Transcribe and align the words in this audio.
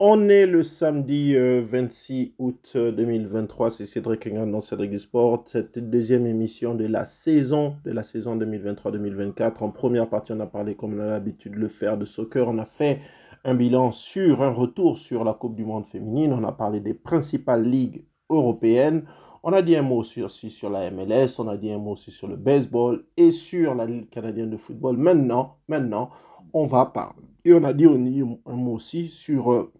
On 0.00 0.28
est 0.28 0.46
le 0.46 0.62
samedi 0.62 1.34
26 1.34 2.26
euh, 2.38 2.44
août 2.44 2.76
2023, 2.76 3.66
euh, 3.66 3.70
c'est 3.70 3.86
Cédric 3.86 4.28
Engan 4.28 4.46
dans 4.46 4.60
Cédric 4.60 4.92
du 4.92 5.00
Sport. 5.00 5.42
Cette 5.46 5.76
deuxième 5.76 6.24
émission 6.24 6.76
de 6.76 6.86
la 6.86 7.04
saison, 7.04 7.74
de 7.84 7.90
la 7.90 8.04
saison 8.04 8.36
2023-2024. 8.36 9.54
En 9.58 9.70
première 9.70 10.08
partie, 10.08 10.30
on 10.30 10.38
a 10.38 10.46
parlé, 10.46 10.76
comme 10.76 10.94
on 10.94 11.00
a 11.00 11.06
l'habitude 11.06 11.54
de 11.54 11.58
le 11.58 11.66
faire, 11.66 11.98
de 11.98 12.04
soccer. 12.04 12.46
On 12.46 12.58
a 12.58 12.64
fait 12.64 13.00
un 13.44 13.56
bilan 13.56 13.90
sur 13.90 14.40
un 14.44 14.52
retour 14.52 14.98
sur 14.98 15.24
la 15.24 15.34
Coupe 15.34 15.56
du 15.56 15.64
Monde 15.64 15.86
féminine. 15.86 16.32
On 16.32 16.44
a 16.44 16.52
parlé 16.52 16.78
des 16.78 16.94
principales 16.94 17.64
ligues 17.64 18.04
européennes. 18.30 19.02
On 19.42 19.52
a 19.52 19.62
dit 19.62 19.74
un 19.74 19.82
mot 19.82 19.96
aussi 19.96 20.50
sur 20.50 20.70
la 20.70 20.92
MLS, 20.92 21.40
on 21.40 21.48
a 21.48 21.56
dit 21.56 21.72
un 21.72 21.78
mot 21.78 21.94
aussi 21.94 22.12
sur 22.12 22.28
le 22.28 22.36
baseball 22.36 23.02
et 23.16 23.32
sur 23.32 23.74
la 23.74 23.84
Ligue 23.84 24.10
canadienne 24.10 24.50
de 24.50 24.58
football. 24.58 24.96
Maintenant, 24.96 25.56
maintenant, 25.66 26.10
on 26.52 26.66
va 26.66 26.86
parler. 26.86 27.24
Et 27.44 27.52
on 27.52 27.64
a 27.64 27.72
dit 27.72 27.86
un 27.86 28.54
mot 28.54 28.74
aussi 28.74 29.08
sur 29.08 29.52
euh, 29.52 29.72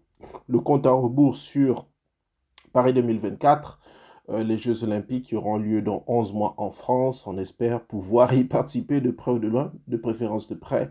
le 0.47 0.59
compte 0.59 0.85
à 0.85 0.91
rebours 0.91 1.37
sur 1.37 1.87
Paris 2.73 2.93
2024, 2.93 3.79
euh, 4.29 4.43
les 4.43 4.57
Jeux 4.57 4.83
Olympiques 4.83 5.27
qui 5.27 5.35
auront 5.35 5.57
lieu 5.57 5.81
dans 5.81 6.03
11 6.07 6.33
mois 6.33 6.53
en 6.57 6.71
France. 6.71 7.25
On 7.27 7.37
espère 7.37 7.81
pouvoir 7.81 8.33
y 8.33 8.43
participer 8.45 9.01
de 9.01 9.11
près 9.11 9.31
ou 9.31 9.39
de 9.39 9.47
loin, 9.47 9.71
de 9.87 9.97
préférence 9.97 10.47
de 10.47 10.55
près. 10.55 10.89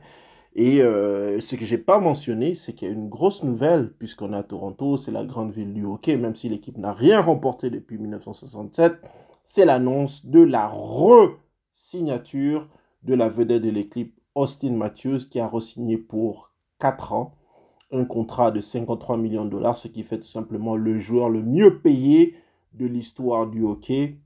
Et 0.54 0.80
euh, 0.82 1.40
ce 1.40 1.56
que 1.56 1.64
j'ai 1.64 1.78
pas 1.78 2.00
mentionné, 2.00 2.54
c'est 2.54 2.72
qu'il 2.72 2.88
y 2.88 2.90
a 2.90 2.94
une 2.94 3.08
grosse 3.08 3.44
nouvelle, 3.44 3.92
puisqu'on 3.98 4.32
est 4.32 4.36
à 4.36 4.42
Toronto, 4.42 4.96
c'est 4.96 5.12
la 5.12 5.24
grande 5.24 5.52
ville 5.52 5.72
du 5.72 5.84
hockey, 5.84 6.16
même 6.16 6.34
si 6.34 6.48
l'équipe 6.48 6.78
n'a 6.78 6.92
rien 6.92 7.20
remporté 7.20 7.70
depuis 7.70 7.98
1967, 7.98 8.94
c'est 9.46 9.64
l'annonce 9.64 10.24
de 10.26 10.40
la 10.40 10.68
re-signature 10.68 12.66
de 13.04 13.14
la 13.14 13.28
vedette 13.28 13.62
de 13.62 13.70
l'équipe, 13.70 14.18
Austin 14.34 14.72
Matthews, 14.72 15.28
qui 15.30 15.38
a 15.38 15.46
re-signé 15.46 15.96
pour 15.96 16.50
4 16.80 17.12
ans 17.12 17.37
un 17.90 18.04
contrat 18.04 18.50
de 18.50 18.60
53 18.60 19.16
millions 19.16 19.44
de 19.44 19.50
dollars, 19.50 19.76
ce 19.76 19.88
qui 19.88 20.02
fait 20.02 20.18
tout 20.18 20.26
simplement 20.26 20.76
le 20.76 20.98
joueur 20.98 21.28
le 21.28 21.42
mieux 21.42 21.78
payé 21.78 22.34
de 22.74 22.86
l'histoire 22.86 23.46
du 23.46 23.64
hockey. 23.64 24.18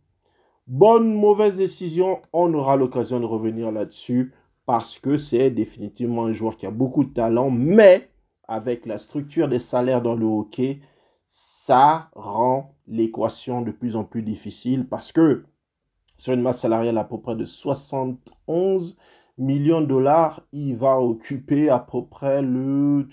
Bonne, 0.67 1.13
mauvaise 1.15 1.57
décision, 1.57 2.21
on 2.33 2.53
aura 2.55 2.77
l'occasion 2.77 3.21
de 3.21 3.25
revenir 3.25 3.71
là-dessus 3.71 4.33
parce 4.67 4.99
que 4.99 5.17
c'est 5.17 5.51
définitivement 5.51 6.27
un 6.27 6.33
joueur 6.33 6.57
qui 6.57 6.67
a 6.67 6.71
beaucoup 6.71 7.05
de 7.05 7.13
talent, 7.13 7.51
mais 7.51 8.09
avec 8.49 8.87
la 8.87 8.99
structure 8.99 9.49
des 9.49 9.59
salaires 9.59 10.03
dans 10.03 10.15
le 10.15 10.27
hockey, 10.27 10.81
ça 11.31 12.11
rend 12.15 12.75
l'équation 12.87 13.63
de 13.63 13.71
plus 13.71 13.97
en 13.97 14.05
plus 14.05 14.23
difficile 14.23 14.87
parce 14.87 15.13
que 15.13 15.45
sur 16.19 16.33
une 16.33 16.43
masse 16.43 16.61
salariale 16.61 16.99
à 16.99 17.05
peu 17.05 17.19
près 17.19 17.37
de 17.37 17.45
71 17.45 18.97
millions 19.39 19.81
de 19.81 19.87
dollars, 19.87 20.43
il 20.53 20.77
va 20.77 21.01
occuper 21.01 21.69
à 21.71 21.79
peu 21.79 22.05
près 22.05 22.43
le 22.43 23.09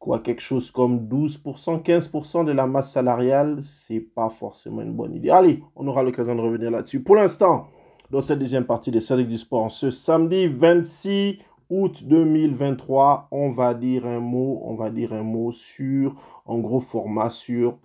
quoi, 0.00 0.18
quelque 0.18 0.40
chose 0.40 0.70
comme 0.70 1.06
12%, 1.06 1.82
15% 1.82 2.44
de 2.44 2.52
la 2.52 2.66
masse 2.66 2.90
salariale, 2.90 3.62
c'est 3.86 4.00
pas 4.00 4.30
forcément 4.30 4.80
une 4.80 4.94
bonne 4.94 5.14
idée. 5.14 5.30
Allez, 5.30 5.62
on 5.76 5.86
aura 5.86 6.02
l'occasion 6.02 6.34
de 6.34 6.40
revenir 6.40 6.70
là-dessus. 6.70 7.02
Pour 7.02 7.16
l'instant, 7.16 7.68
dans 8.10 8.22
cette 8.22 8.38
deuxième 8.40 8.64
partie 8.64 8.90
des 8.90 9.00
Cédric 9.00 9.28
du 9.28 9.38
Sport, 9.38 9.70
ce 9.70 9.90
samedi 9.90 10.48
26 10.48 11.38
août 11.68 12.02
2023, 12.02 13.28
on 13.30 13.50
va 13.50 13.74
dire 13.74 14.06
un 14.06 14.20
mot, 14.20 14.62
on 14.64 14.74
va 14.74 14.90
dire 14.90 15.12
un 15.12 15.22
mot 15.22 15.52
sur, 15.52 16.14
en 16.46 16.58
gros 16.58 16.80
format, 16.80 17.30
sur 17.30 17.76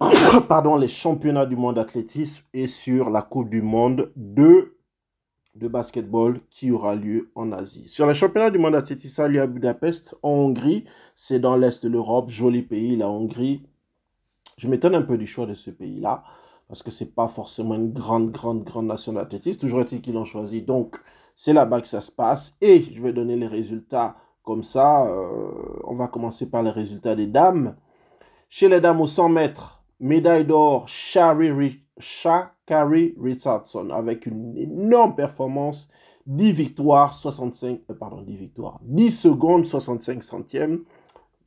pardon, 0.48 0.76
les 0.76 0.88
championnats 0.88 1.46
du 1.46 1.56
monde 1.56 1.74
d'athlétisme 1.74 2.42
et 2.54 2.68
sur 2.68 3.10
la 3.10 3.22
Coupe 3.22 3.50
du 3.50 3.60
monde 3.60 4.12
de 4.14 4.76
de 5.54 5.68
basketball 5.68 6.40
qui 6.50 6.70
aura 6.70 6.94
lieu 6.94 7.30
en 7.34 7.52
Asie. 7.52 7.88
Sur 7.88 8.06
le 8.06 8.14
championnat 8.14 8.50
du 8.50 8.58
monde 8.58 8.74
athlétisme 8.74 9.26
lieu 9.26 9.40
à 9.40 9.46
Budapest, 9.46 10.14
en 10.22 10.30
Hongrie, 10.30 10.84
c'est 11.14 11.40
dans 11.40 11.56
l'est 11.56 11.82
de 11.82 11.88
l'Europe, 11.88 12.30
joli 12.30 12.62
pays, 12.62 12.96
la 12.96 13.08
Hongrie. 13.08 13.62
Je 14.58 14.68
m'étonne 14.68 14.94
un 14.94 15.02
peu 15.02 15.18
du 15.18 15.26
choix 15.26 15.46
de 15.46 15.54
ce 15.54 15.70
pays-là, 15.70 16.22
parce 16.68 16.82
que 16.82 16.90
c'est 16.90 17.14
pas 17.14 17.28
forcément 17.28 17.74
une 17.74 17.92
grande, 17.92 18.30
grande, 18.30 18.64
grande 18.64 18.86
nation 18.86 19.12
d'athlétisme. 19.12 19.58
Toujours 19.58 19.80
est-il 19.80 20.00
qu'ils 20.00 20.14
l'ont 20.14 20.24
choisi. 20.24 20.62
Donc, 20.62 20.96
c'est 21.36 21.52
là-bas 21.52 21.80
que 21.80 21.88
ça 21.88 22.00
se 22.00 22.12
passe. 22.12 22.54
Et 22.60 22.82
je 22.82 23.02
vais 23.02 23.12
donner 23.12 23.36
les 23.36 23.48
résultats 23.48 24.16
comme 24.44 24.62
ça. 24.62 25.06
Euh, 25.06 25.50
on 25.84 25.96
va 25.96 26.06
commencer 26.06 26.48
par 26.48 26.62
les 26.62 26.70
résultats 26.70 27.16
des 27.16 27.26
dames. 27.26 27.74
Chez 28.48 28.68
les 28.68 28.80
dames 28.80 29.00
au 29.00 29.06
100 29.06 29.30
mètres, 29.30 29.82
médaille 29.98 30.44
d'or, 30.44 30.88
Shari 30.88 31.50
Shakari 32.70 33.14
Richardson 33.20 33.90
avec 33.90 34.26
une 34.26 34.56
énorme 34.56 35.16
performance. 35.16 35.88
10 36.26 36.52
victoires, 36.52 37.14
65, 37.14 37.80
euh, 37.90 37.94
pardon, 37.94 38.22
10 38.22 38.36
victoires, 38.36 38.78
10 38.82 39.10
secondes, 39.10 39.64
65 39.64 40.22
centièmes. 40.22 40.84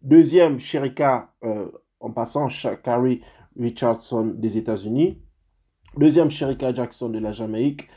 Deuxième, 0.01 0.59
Sherika, 0.59 1.29
euh, 1.45 1.67
en 2.01 2.11
passant, 2.11 2.49
Shakari 2.49 3.21
Richardson 3.57 4.33
des 4.35 4.57
États-Unis. 4.57 5.19
Deuxième, 5.95 6.29
Sherika 6.29 6.73
Jackson 6.73 7.09
de 7.09 7.19
la 7.19 7.31
Jamaïque, 7.31 7.87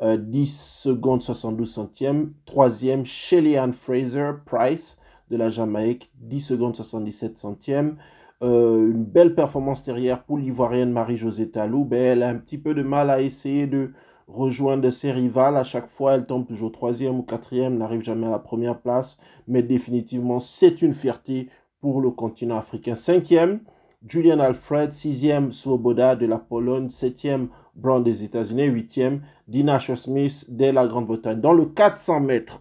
10 0.00 0.02
euh, 0.02 0.90
secondes 0.90 1.22
72 1.22 1.70
centièmes. 1.70 2.32
Troisième, 2.46 3.04
Shelly 3.04 3.56
Ann 3.56 3.72
Fraser 3.72 4.32
Price 4.46 4.96
de 5.30 5.36
la 5.36 5.50
Jamaïque, 5.50 6.10
10 6.16 6.40
secondes 6.40 6.74
77 6.74 7.38
centièmes. 7.38 7.98
Euh, 8.42 8.90
une 8.90 9.04
belle 9.04 9.36
performance 9.36 9.84
derrière 9.84 10.24
pour 10.24 10.36
l'Ivoirienne 10.36 10.90
Marie-Josée 10.90 11.50
Talou. 11.50 11.84
Ben, 11.84 12.02
elle 12.02 12.22
a 12.24 12.28
un 12.28 12.38
petit 12.38 12.58
peu 12.58 12.74
de 12.74 12.82
mal 12.82 13.08
à 13.08 13.20
essayer 13.20 13.68
de 13.68 13.92
rejoindre 14.26 14.90
ses 14.90 15.12
rivales. 15.12 15.56
À 15.56 15.62
chaque 15.62 15.88
fois, 15.90 16.14
elle 16.14 16.26
tombe 16.26 16.46
toujours 16.48 16.72
troisième 16.72 17.20
ou 17.20 17.22
quatrième, 17.22 17.78
n'arrive 17.78 18.02
jamais 18.02 18.26
à 18.26 18.30
la 18.30 18.40
première 18.40 18.80
place. 18.80 19.16
Mais 19.46 19.62
définitivement, 19.62 20.40
c'est 20.40 20.82
une 20.82 20.94
fierté 20.94 21.50
pour 21.80 22.00
le 22.00 22.10
continent 22.10 22.58
africain. 22.58 22.96
Cinquième, 22.96 23.60
Julian 24.08 24.40
Alfred. 24.40 24.92
Sixième, 24.92 25.52
Swoboda 25.52 26.16
de 26.16 26.26
la 26.26 26.38
Pologne. 26.38 26.90
Septième, 26.90 27.48
Brown 27.76 28.02
des 28.02 28.24
États-Unis. 28.24 28.64
Huitième, 28.64 29.22
Dina 29.46 29.78
Smith 29.78 30.44
de 30.48 30.66
la 30.66 30.88
Grande-Bretagne. 30.88 31.40
Dans 31.40 31.52
le 31.52 31.66
400 31.66 32.18
mètres, 32.18 32.60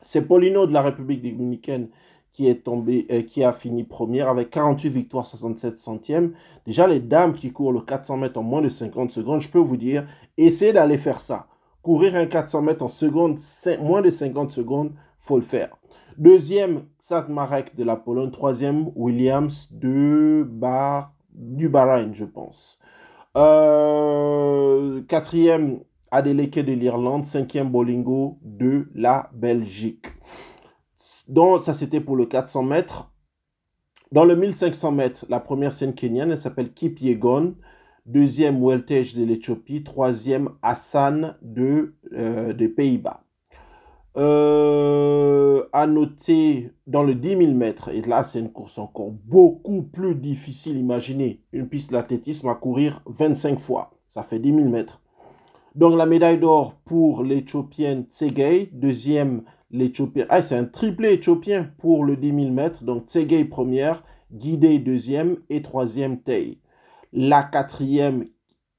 c'est 0.00 0.22
Paulino 0.22 0.66
de 0.66 0.72
la 0.72 0.80
République 0.80 1.22
dominicaine 1.22 1.88
qui 2.38 2.46
est 2.46 2.62
tombé, 2.62 3.04
euh, 3.10 3.22
qui 3.22 3.42
a 3.42 3.52
fini 3.52 3.82
première 3.82 4.28
avec 4.28 4.50
48 4.50 4.90
victoires, 4.90 5.26
67 5.26 5.80
centièmes. 5.80 6.34
Déjà, 6.66 6.86
les 6.86 7.00
dames 7.00 7.34
qui 7.34 7.50
courent 7.50 7.72
le 7.72 7.80
400 7.80 8.16
mètres 8.16 8.38
en 8.38 8.44
moins 8.44 8.62
de 8.62 8.68
50 8.68 9.10
secondes, 9.10 9.40
je 9.40 9.48
peux 9.48 9.58
vous 9.58 9.76
dire, 9.76 10.06
essayez 10.36 10.72
d'aller 10.72 10.98
faire 10.98 11.18
ça. 11.18 11.48
Courir 11.82 12.14
un 12.14 12.26
400 12.26 12.62
mètres 12.62 12.84
en 12.84 12.88
seconde, 12.88 13.40
moins 13.80 14.02
de 14.02 14.10
50 14.10 14.52
secondes, 14.52 14.92
faut 15.18 15.34
le 15.34 15.42
faire. 15.42 15.70
Deuxième, 16.16 16.84
Sat 17.00 17.26
Marek 17.28 17.74
de 17.74 17.82
la 17.82 17.96
Pologne. 17.96 18.30
Troisième, 18.30 18.92
Williams 18.94 19.68
de 19.72 20.46
Bar, 20.48 21.10
du 21.34 21.68
Bahreïn, 21.68 22.14
je 22.14 22.24
pense. 22.24 22.78
Euh, 23.36 25.02
quatrième, 25.08 25.80
Adeleke 26.12 26.60
de 26.60 26.72
l'Irlande. 26.72 27.26
Cinquième, 27.26 27.70
Bolingo 27.70 28.38
de 28.44 28.86
la 28.94 29.28
Belgique. 29.32 30.06
Donc, 31.28 31.60
ça, 31.60 31.74
c'était 31.74 32.00
pour 32.00 32.16
le 32.16 32.26
400 32.26 32.62
mètres. 32.62 33.10
Dans 34.10 34.24
le 34.24 34.34
1500 34.34 34.92
mètres, 34.92 35.26
la 35.28 35.38
première 35.38 35.72
scène 35.72 35.94
kenyane, 35.94 36.30
elle 36.30 36.38
s'appelle 36.38 36.72
Kip 36.72 37.00
Yegon. 37.00 37.54
Deuxième, 38.06 38.64
Weltej 38.64 39.14
de 39.14 39.24
l'Éthiopie. 39.24 39.84
Troisième, 39.84 40.50
Hassan 40.62 41.36
de, 41.42 41.94
euh, 42.14 42.54
des 42.54 42.68
Pays-Bas. 42.68 43.22
Euh, 44.16 45.62
à 45.72 45.86
noter 45.86 46.72
dans 46.88 47.04
le 47.04 47.14
10 47.14 47.28
000 47.36 47.52
mètres, 47.52 47.90
et 47.90 48.02
là 48.02 48.24
c'est 48.24 48.40
une 48.40 48.50
course 48.50 48.78
encore 48.78 49.12
beaucoup 49.12 49.82
plus 49.82 50.16
difficile. 50.16 50.76
Imaginez 50.76 51.42
une 51.52 51.68
piste 51.68 51.92
d'athlétisme 51.92 52.48
à 52.48 52.56
courir 52.56 53.00
25 53.06 53.60
fois, 53.60 53.92
ça 54.08 54.24
fait 54.24 54.40
10 54.40 54.54
000 54.54 54.68
mètres. 54.68 55.00
Donc 55.76 55.96
la 55.96 56.06
médaille 56.06 56.40
d'or 56.40 56.74
pour 56.84 57.22
l'Éthiopienne 57.22 58.06
Tsegay, 58.10 58.70
deuxième 58.72 59.42
l'Éthiopien. 59.70 60.26
Ah, 60.28 60.42
c'est 60.42 60.56
un 60.56 60.64
triplé 60.64 61.14
éthiopien 61.14 61.70
pour 61.78 62.04
le 62.04 62.16
10 62.16 62.28
000 62.28 62.50
mètres. 62.50 62.84
Donc, 62.84 63.06
Tsegay 63.06 63.44
première, 63.44 64.02
Guidé 64.32 64.78
deuxième 64.78 65.38
et 65.48 65.62
troisième 65.62 66.20
Tei. 66.20 66.60
La 67.12 67.42
quatrième, 67.42 68.26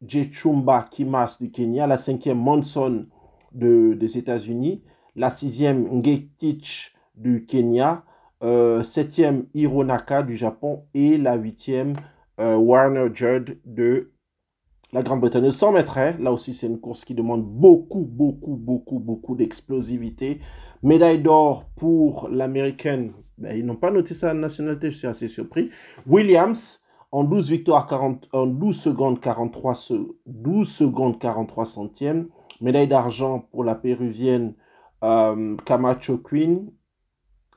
Jechumba 0.05 0.87
Kimas 0.91 1.37
du 1.39 1.51
Kenya. 1.51 1.87
La 1.87 1.97
cinquième, 1.97 2.37
Monson 2.37 3.07
de, 3.53 3.93
des 3.93 4.17
États-Unis. 4.17 4.83
La 5.15 5.31
sixième, 5.31 5.87
Ngetich 5.91 6.93
du 7.15 7.45
Kenya. 7.45 8.03
Euh, 8.43 8.83
septième, 8.83 9.45
Hironaka 9.53 10.23
du 10.23 10.37
Japon. 10.37 10.83
Et 10.93 11.17
la 11.17 11.35
huitième, 11.35 11.95
euh, 12.39 12.55
Warner 12.55 13.09
Judd 13.13 13.57
de 13.65 14.11
la 14.91 15.03
Grande-Bretagne. 15.03 15.51
100 15.51 15.71
mètres, 15.71 15.97
hein. 15.97 16.15
là 16.19 16.31
aussi 16.31 16.53
c'est 16.53 16.67
une 16.67 16.79
course 16.79 17.05
qui 17.05 17.13
demande 17.13 17.43
beaucoup, 17.43 18.01
beaucoup, 18.01 18.55
beaucoup, 18.55 18.99
beaucoup 18.99 19.35
d'explosivité. 19.35 20.39
Médaille 20.81 21.21
d'or 21.21 21.65
pour 21.75 22.29
l'américaine. 22.29 23.13
Ben, 23.37 23.55
ils 23.57 23.65
n'ont 23.65 23.75
pas 23.75 23.91
noté 23.91 24.13
sa 24.13 24.33
nationalité, 24.33 24.91
je 24.91 24.97
suis 24.97 25.07
assez 25.07 25.27
surpris. 25.27 25.69
Williams, 26.07 26.81
en 27.11 27.23
12 27.23 27.49
victoires, 27.49 27.87
40, 27.87 28.29
en 28.33 28.45
12 28.45 28.79
secondes 28.79 29.19
43, 29.19 29.75
12 30.25 30.69
secondes 30.69 31.19
43 31.19 31.65
centièmes. 31.65 32.27
Médaille 32.61 32.87
d'argent 32.87 33.47
pour 33.51 33.63
la 33.63 33.75
péruvienne 33.75 34.53
euh, 35.03 35.55
Camacho 35.65 36.17
Queen. 36.17 36.71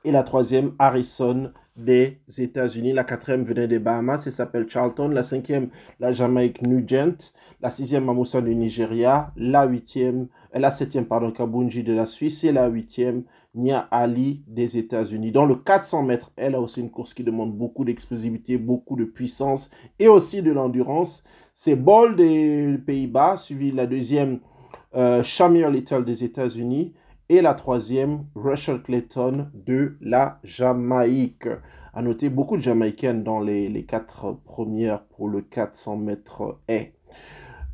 Et 0.05 0.12
la 0.12 0.23
troisième, 0.23 0.75
Harrison 0.79 1.52
des 1.77 2.19
États-Unis. 2.39 2.93
La 2.93 3.05
quatrième 3.05 3.45
venait 3.45 3.69
des 3.69 3.79
Bahamas, 3.79 4.23
elle 4.27 4.33
s'appelle 4.33 4.69
Charlton. 4.69 5.09
La 5.09 5.23
cinquième, 5.23 5.69
la 6.01 6.13
Jamaïque 6.13 6.63
Nugent. 6.63 7.33
La 7.61 7.71
sixième, 7.71 8.05
Mamoussa 8.05 8.41
du 8.41 8.55
Nigeria. 8.55 9.33
La 9.37 9.65
huitième, 9.65 10.29
euh, 10.55 10.59
la 10.59 10.71
septième, 10.71 11.07
pardon, 11.07 11.31
Kabunji 11.31 11.83
de 11.83 11.93
la 11.93 12.07
Suisse. 12.07 12.45
Et 12.45 12.53
la 12.53 12.69
huitième, 12.69 13.25
Nia 13.55 13.87
Ali 13.91 14.43
des 14.47 14.79
États-Unis. 14.79 15.31
Dans 15.33 15.45
le 15.47 15.57
400 15.57 16.03
mètres, 16.03 16.33
elle 16.37 16.55
a 16.55 16.61
aussi 16.61 16.81
une 16.81 16.91
course 16.91 17.13
qui 17.15 17.23
demande 17.23 17.57
beaucoup 17.57 17.85
d'explosivité, 17.85 18.57
beaucoup 18.57 18.97
de 18.97 19.05
puissance 19.05 19.71
et 19.99 20.09
aussi 20.09 20.43
de 20.43 20.53
l'endurance. 20.53 21.23
C'est 21.55 21.77
Ball 21.77 22.17
des 22.17 22.79
Pays-Bas, 22.87 23.37
suivi 23.37 23.71
la 23.71 23.87
deuxième, 23.87 24.41
euh, 24.95 25.23
Shamir 25.23 25.71
Little 25.71 26.05
des 26.05 26.25
États-Unis. 26.25 26.95
Et 27.32 27.40
la 27.40 27.55
troisième, 27.55 28.26
Rachel 28.34 28.82
Clayton 28.82 29.46
de 29.55 29.96
la 30.02 30.38
Jamaïque. 30.44 31.49
À 31.94 32.02
noter 32.02 32.29
beaucoup 32.29 32.58
de 32.58 32.62
Jamaïcaines 32.62 33.25
dans 33.25 33.40
les, 33.40 33.70
les 33.70 33.87
quatre 33.87 34.32
premières 34.44 35.05
pour 35.05 35.31
le 35.31 35.40
400 35.40 35.96
mètres 35.96 36.58
haies. 36.69 36.93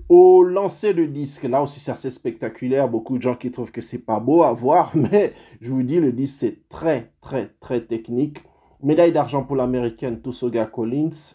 Au 0.09 0.45
lancer 0.45 0.95
de 0.95 1.07
disque, 1.07 1.43
là 1.43 1.61
aussi 1.61 1.81
c'est 1.81 1.91
assez 1.91 2.11
spectaculaire. 2.11 2.89
Beaucoup 2.89 3.19
de 3.19 3.23
gens 3.23 3.35
qui 3.35 3.51
trouvent 3.51 3.73
que 3.73 3.81
c'est 3.81 3.99
pas 3.99 4.21
beau 4.21 4.45
à 4.45 4.53
voir, 4.53 4.93
mais 4.95 5.33
je 5.61 5.73
vous 5.73 5.83
dis, 5.83 5.99
le 5.99 6.13
disque 6.13 6.37
c'est 6.39 6.69
très, 6.69 7.11
très, 7.21 7.49
très 7.59 7.81
technique. 7.81 8.45
Médaille 8.81 9.11
d'argent 9.11 9.43
pour 9.43 9.57
l'américaine 9.57 10.23
Tusoga 10.23 10.67
Collins. 10.67 11.35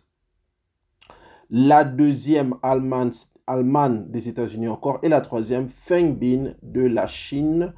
La 1.49 1.83
deuxième, 1.83 2.55
allemande 2.61 4.09
des 4.11 4.29
États-Unis 4.29 4.69
encore. 4.69 4.99
Et 5.03 5.09
la 5.09 5.19
troisième, 5.19 5.67
Feng 5.67 6.13
Bin 6.13 6.53
de 6.61 6.83
la 6.83 7.05
Chine. 7.05 7.73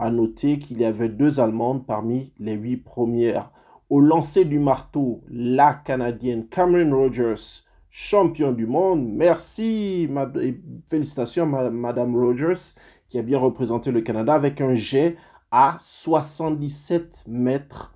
À 0.00 0.10
noter 0.10 0.58
qu'il 0.58 0.80
y 0.80 0.86
avait 0.86 1.10
deux 1.10 1.40
Allemandes 1.40 1.86
parmi 1.86 2.32
les 2.38 2.54
huit 2.54 2.78
premières. 2.78 3.50
Au 3.90 4.00
lancer 4.00 4.46
du 4.46 4.58
marteau, 4.58 5.22
la 5.28 5.74
Canadienne 5.74 6.48
Cameron 6.48 6.96
Rogers, 6.96 7.64
champion 7.90 8.52
du 8.52 8.66
monde. 8.66 9.06
Merci 9.06 10.08
et 10.40 10.60
félicitations 10.88 11.44
Madame 11.44 12.16
Rogers 12.16 12.72
qui 13.10 13.18
a 13.18 13.22
bien 13.22 13.38
représenté 13.38 13.90
le 13.90 14.00
Canada 14.00 14.32
avec 14.32 14.62
un 14.62 14.74
jet 14.74 15.18
à 15.50 15.76
77 15.80 17.24
mètres 17.26 17.94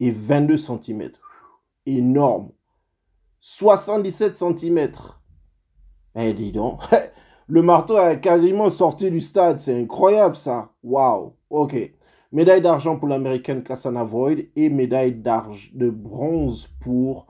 et 0.00 0.10
22 0.10 0.56
cm. 0.56 1.10
Énorme. 1.86 2.50
77 3.38 4.36
cm. 4.36 4.90
Eh, 6.16 6.32
dis 6.32 6.50
donc. 6.50 6.80
Le 7.46 7.62
marteau 7.62 7.96
a 7.96 8.16
quasiment 8.16 8.70
sorti 8.70 9.10
du 9.10 9.20
stade. 9.20 9.60
C'est 9.60 9.78
incroyable, 9.78 10.36
ça. 10.36 10.70
Waouh. 10.82 11.34
OK. 11.50 11.76
Médaille 12.32 12.62
d'argent 12.62 12.96
pour 12.96 13.08
l'américaine 13.08 13.62
Cassana 13.62 14.02
Void 14.02 14.36
et 14.56 14.68
médaille 14.68 15.22
de 15.72 15.90
bronze 15.90 16.68
pour 16.80 17.26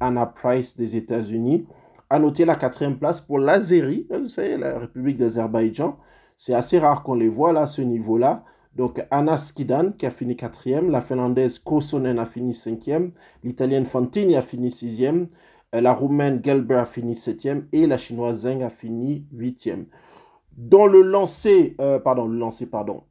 Anna 0.00 0.26
Price 0.26 0.76
des 0.76 0.96
États-Unis. 0.96 1.66
À 2.08 2.18
noter 2.18 2.44
la 2.44 2.54
quatrième 2.54 2.98
place 2.98 3.20
pour 3.20 3.38
l'Azérie, 3.38 4.06
vous 4.10 4.28
savez, 4.28 4.56
la 4.56 4.78
République 4.78 5.18
d'Azerbaïdjan. 5.18 5.98
C'est 6.38 6.54
assez 6.54 6.78
rare 6.78 7.02
qu'on 7.02 7.14
les 7.14 7.28
voit 7.28 7.52
là 7.52 7.62
à 7.62 7.66
ce 7.66 7.82
niveau-là. 7.82 8.44
Donc 8.76 9.04
Anna 9.10 9.38
Skidan 9.38 9.90
qui 9.98 10.06
a 10.06 10.10
fini 10.10 10.36
quatrième, 10.36 10.90
la 10.90 11.00
Finlandaise 11.00 11.58
Kosonen 11.58 12.18
a 12.18 12.24
fini 12.24 12.54
cinquième, 12.54 13.10
l'Italienne 13.42 13.86
Fantini 13.86 14.36
a 14.36 14.42
fini 14.42 14.70
sixième, 14.70 15.26
la 15.72 15.92
Roumaine 15.92 16.40
Gelber 16.42 16.76
a 16.76 16.86
fini 16.86 17.16
septième 17.16 17.68
et 17.72 17.86
la 17.86 17.98
Chinoise 17.98 18.40
Zeng 18.40 18.62
a 18.62 18.70
fini 18.70 19.26
huitième. 19.32 19.86
Dans 20.56 20.86
le 20.86 21.02
lancer, 21.02 21.76
euh, 21.80 21.98
pardon, 21.98 22.26
le 22.26 22.38
lancer, 22.38 22.66
pardon, 22.66 23.04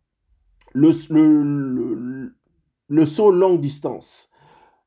le, 0.74 0.94
saut 3.06 3.32
longue 3.32 3.62
distance. 3.62 4.30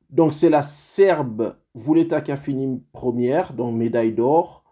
Donc 0.09 0.33
c'est 0.33 0.49
la 0.49 0.61
Serbe 0.61 1.55
Vuleta 1.73 2.21
qui 2.21 2.31
a 2.31 2.37
fini 2.37 2.83
première, 2.91 3.53
donc 3.53 3.75
médaille 3.75 4.13
d'or, 4.13 4.63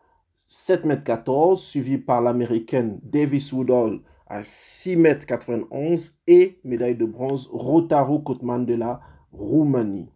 7 0.48 0.86
m 0.86 1.02
14, 1.04 1.64
suivi 1.64 1.98
par 1.98 2.22
l'américaine 2.22 3.00
Davis 3.04 3.54
Woodall 3.54 4.02
à 4.28 4.44
6 4.44 4.94
m 4.94 5.20
91 5.26 6.14
et 6.28 6.60
médaille 6.64 6.96
de 6.96 7.06
bronze 7.06 7.50
Rotaru 7.52 8.22
Kotman 8.24 8.66
de 8.66 8.76
la 8.76 9.00
Roumanie. 9.32 10.10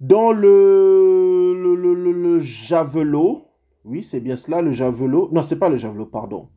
Dans 0.00 0.30
le, 0.30 1.54
le, 1.54 2.40
javelot, 2.40 3.46
oui, 3.86 4.02
c'est 4.02 4.20
bien 4.20 4.36
cela, 4.36 4.60
le 4.60 4.72
javelot. 4.72 5.30
Non, 5.32 5.42
c'est 5.42 5.56
pas 5.56 5.70
le 5.70 5.78
javelot, 5.78 6.04
pardon. 6.04 6.48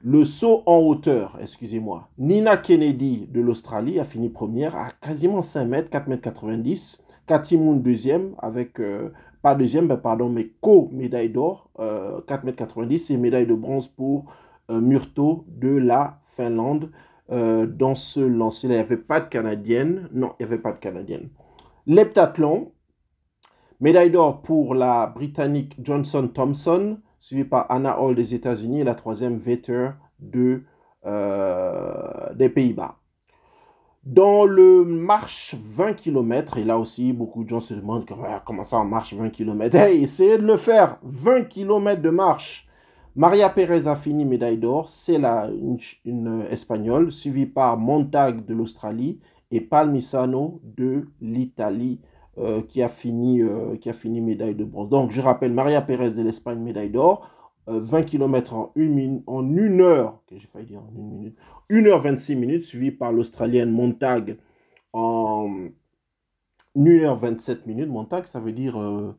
Le 0.00 0.22
saut 0.22 0.62
en 0.66 0.78
hauteur, 0.78 1.36
excusez-moi. 1.40 2.08
Nina 2.18 2.56
Kennedy 2.56 3.26
de 3.32 3.40
l'Australie 3.40 3.98
a 3.98 4.04
fini 4.04 4.28
première 4.28 4.76
à 4.76 4.90
quasiment 4.90 5.42
5 5.42 5.64
mètres, 5.64 5.90
4 5.90 6.06
mètres 6.06 6.22
90. 6.22 7.02
Cathy 7.26 7.58
deuxième 7.58 8.36
avec, 8.38 8.78
euh, 8.78 9.08
pas 9.42 9.56
deuxième, 9.56 9.88
ben, 9.88 9.96
pardon, 9.96 10.28
mais 10.28 10.52
co-médaille 10.60 11.30
d'or, 11.30 11.70
4 11.76 11.82
euh, 11.82 12.20
mètres 12.44 12.58
90 12.58 13.10
et 13.10 13.16
médaille 13.16 13.46
de 13.46 13.54
bronze 13.54 13.88
pour 13.88 14.26
euh, 14.70 14.80
Murto 14.80 15.46
de 15.48 15.70
la 15.70 16.20
Finlande. 16.36 16.90
dans 17.28 17.96
ce 17.96 18.20
lancer-là, 18.20 18.74
il 18.74 18.76
n'y 18.76 18.84
avait 18.84 18.96
pas 18.98 19.18
de 19.18 19.28
Canadienne. 19.28 20.08
Non, 20.12 20.34
il 20.38 20.46
n'y 20.46 20.52
avait 20.52 20.62
pas 20.62 20.70
de 20.70 20.78
Canadienne. 20.78 21.28
L'heptathlon, 21.86 22.70
Médaille 23.80 24.10
d'or 24.10 24.42
pour 24.42 24.74
la 24.74 25.06
Britannique 25.06 25.74
Johnson 25.82 26.28
Thompson, 26.32 26.98
suivie 27.20 27.44
par 27.44 27.70
Anna 27.70 28.00
Hall 28.00 28.14
des 28.14 28.34
États-Unis 28.34 28.80
et 28.80 28.84
la 28.84 28.94
troisième 28.94 29.38
Vetter 29.38 29.90
euh, 31.06 32.34
des 32.34 32.48
Pays-Bas. 32.48 32.96
Dans 34.04 34.44
le 34.44 34.84
marche 34.84 35.56
20 35.58 35.94
km, 35.94 36.58
et 36.58 36.64
là 36.64 36.78
aussi 36.78 37.12
beaucoup 37.12 37.42
de 37.42 37.48
gens 37.48 37.60
se 37.60 37.72
demandent 37.74 38.06
comment 38.44 38.64
ça 38.64 38.76
en 38.76 38.84
marche 38.84 39.14
20 39.14 39.30
km. 39.30 39.74
Hey, 39.76 40.02
essayez 40.02 40.38
de 40.38 40.46
le 40.46 40.58
faire, 40.58 40.98
20 41.02 41.44
km 41.44 42.00
de 42.02 42.10
marche. 42.10 42.68
Maria 43.16 43.48
Pérez 43.48 43.86
a 43.86 43.96
fini 43.96 44.24
médaille 44.24 44.58
d'or, 44.58 44.88
c'est 44.88 45.16
une, 45.16 45.78
une, 46.04 46.46
espagnole, 46.50 47.12
suivie 47.12 47.46
par 47.46 47.76
Montag 47.76 48.44
de 48.44 48.54
l'Australie 48.54 49.20
et 49.50 49.60
Palmisano 49.60 50.60
de 50.64 51.06
l'Italie. 51.20 52.00
Euh, 52.36 52.62
qui, 52.62 52.82
a 52.82 52.88
fini, 52.88 53.42
euh, 53.42 53.76
qui 53.76 53.88
a 53.88 53.92
fini 53.92 54.20
médaille 54.20 54.56
de 54.56 54.64
bronze. 54.64 54.88
Donc, 54.88 55.12
je 55.12 55.20
rappelle, 55.20 55.52
Maria 55.52 55.80
Pérez 55.80 56.10
de 56.10 56.22
l'Espagne, 56.22 56.58
médaille 56.58 56.90
d'or. 56.90 57.30
20 57.68 58.02
km 58.02 58.54
en 58.54 58.72
une, 58.74 59.22
en 59.26 59.56
une 59.56 59.80
heure, 59.80 60.20
que 60.26 60.36
j'ai 60.36 60.48
failli 60.48 60.66
dire 60.66 60.80
en 60.80 60.94
une 60.98 61.08
minute, 61.08 61.38
1 61.70 61.86
heure 61.86 62.02
26 62.02 62.36
minutes, 62.36 62.64
suivi 62.64 62.90
par 62.90 63.10
l'Australienne 63.10 63.70
Montag 63.70 64.36
en 64.92 65.48
1 66.76 66.86
heure 66.86 67.16
27 67.16 67.66
minutes. 67.66 67.88
Montag, 67.88 68.26
ça 68.26 68.40
veut 68.40 68.52
dire 68.52 68.78
euh, 68.78 69.16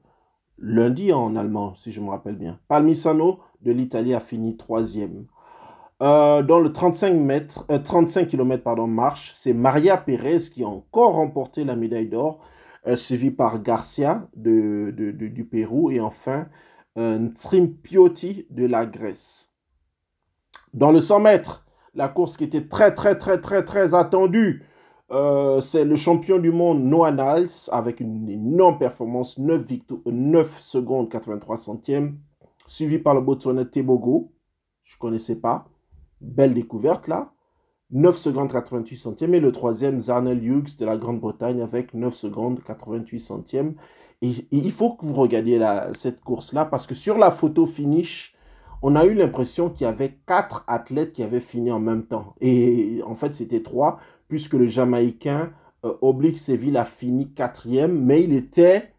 lundi 0.60 1.12
en 1.14 1.38
allemand, 1.38 1.74
si 1.76 1.92
je 1.94 2.02
me 2.02 2.10
rappelle 2.10 2.36
bien. 2.36 2.60
Palmisano 2.68 3.40
de 3.62 3.72
l'Italie 3.72 4.14
a 4.14 4.20
fini 4.20 4.58
troisième. 4.58 5.26
dans 6.02 6.60
le 6.60 6.72
35, 6.72 7.14
mètres, 7.14 7.66
35 7.84 8.28
km 8.28 8.62
pardon, 8.62 8.88
marche, 8.88 9.34
c'est 9.38 9.54
Maria 9.54 9.98
Pérez 9.98 10.50
qui 10.52 10.64
a 10.64 10.68
encore 10.68 11.16
remporté 11.16 11.64
la 11.64 11.78
médaille 11.78 12.10
d'or 12.10 12.42
euh, 12.42 12.55
suivi 12.96 13.32
par 13.32 13.62
Garcia 13.62 14.28
du 14.36 15.48
Pérou 15.50 15.92
et 15.92 16.00
enfin 16.00 16.48
un 16.96 17.30
Trimpioti 17.30 18.46
de 18.50 18.66
la 18.66 18.86
Grèce. 18.86 19.50
Dans 20.74 20.92
le 20.92 21.00
100 21.00 21.20
mètres, 21.20 21.66
la 21.94 22.08
course 22.08 22.38
qui 22.38 22.44
était 22.44 22.68
très 22.68 22.94
très 22.94 23.18
très 23.18 23.42
très 23.42 23.64
très 23.64 23.94
attendue, 23.94 24.64
euh, 25.12 25.62
c'est 25.62 25.86
le 25.86 25.96
champion 25.96 26.40
du 26.40 26.52
monde 26.52 26.84
Noah 26.84 27.12
Niles 27.12 27.50
avec 27.72 28.00
une 28.00 28.28
énorme 28.30 28.78
performance, 28.78 29.38
9, 29.38 29.66
9 30.06 30.60
secondes 30.60 31.10
83 31.10 31.58
centièmes, 31.58 32.18
suivi 32.68 32.98
par 32.98 33.14
le 33.14 33.22
Botswana 33.22 33.66
Tebogo, 33.66 34.32
je 34.84 34.96
ne 34.96 35.00
connaissais 35.00 35.36
pas, 35.36 35.66
belle 36.22 36.54
découverte 36.54 37.08
là. 37.08 37.32
9 37.92 38.18
secondes 38.18 38.52
88 38.52 38.98
centièmes. 38.98 39.34
Et 39.34 39.40
le 39.40 39.52
troisième, 39.52 40.02
Zarnel 40.02 40.44
Hughes 40.44 40.78
de 40.78 40.86
la 40.86 40.98
Grande-Bretagne 40.98 41.62
avec 41.62 41.94
9 41.94 42.14
secondes 42.14 42.62
88 42.64 43.20
centièmes. 43.20 43.76
Et, 44.22 44.32
il 44.52 44.72
faut 44.72 44.94
que 44.94 45.06
vous 45.06 45.14
regardiez 45.14 45.60
cette 45.94 46.22
course-là 46.22 46.66
parce 46.66 46.88
que 46.88 46.96
sur 46.96 47.18
la 47.18 47.32
photo 47.32 47.66
finish, 47.66 48.34
on 48.82 48.96
a 48.96 49.06
eu 49.06 49.14
l'impression 49.14 49.70
qu'il 49.70 49.86
y 49.86 49.90
avait 49.90 50.18
quatre 50.28 50.64
athlètes 50.68 51.14
qui 51.14 51.24
avaient 51.24 51.40
fini 51.40 51.72
en 51.72 51.80
même 51.80 52.06
temps. 52.06 52.36
Et 52.42 53.02
en 53.06 53.16
fait, 53.16 53.34
c'était 53.34 53.64
trois, 53.64 54.00
puisque 54.28 54.54
le 54.54 54.68
Jamaïcain 54.68 55.52
euh, 55.86 55.94
Oblique 56.02 56.38
Seville 56.38 56.78
a 56.78 56.86
fini 56.86 57.32
quatrième, 57.34 58.00
mais 58.04 58.24
il 58.24 58.34
était, 58.34 58.92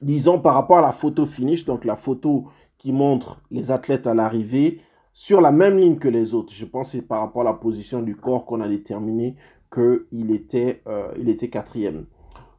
disons, 0.00 0.40
par 0.40 0.54
rapport 0.54 0.78
à 0.78 0.82
la 0.82 0.92
photo 0.92 1.26
finish, 1.26 1.64
donc 1.64 1.84
la 1.84 1.96
photo 1.96 2.48
qui 2.78 2.92
montre 2.92 3.40
les 3.50 3.70
athlètes 3.70 4.06
à 4.06 4.14
l'arrivée, 4.14 4.80
sur 5.16 5.40
la 5.40 5.50
même 5.50 5.78
ligne 5.78 5.96
que 5.96 6.08
les 6.08 6.34
autres. 6.34 6.52
Je 6.52 6.66
pense 6.66 6.88
que 6.88 6.98
c'est 6.98 7.02
par 7.02 7.20
rapport 7.20 7.40
à 7.40 7.46
la 7.46 7.54
position 7.54 8.02
du 8.02 8.14
corps 8.14 8.44
qu'on 8.44 8.60
a 8.60 8.68
déterminé 8.68 9.34
qu'il 9.72 10.30
était, 10.30 10.82
euh, 10.86 11.10
il 11.18 11.30
était 11.30 11.48
quatrième. 11.48 12.04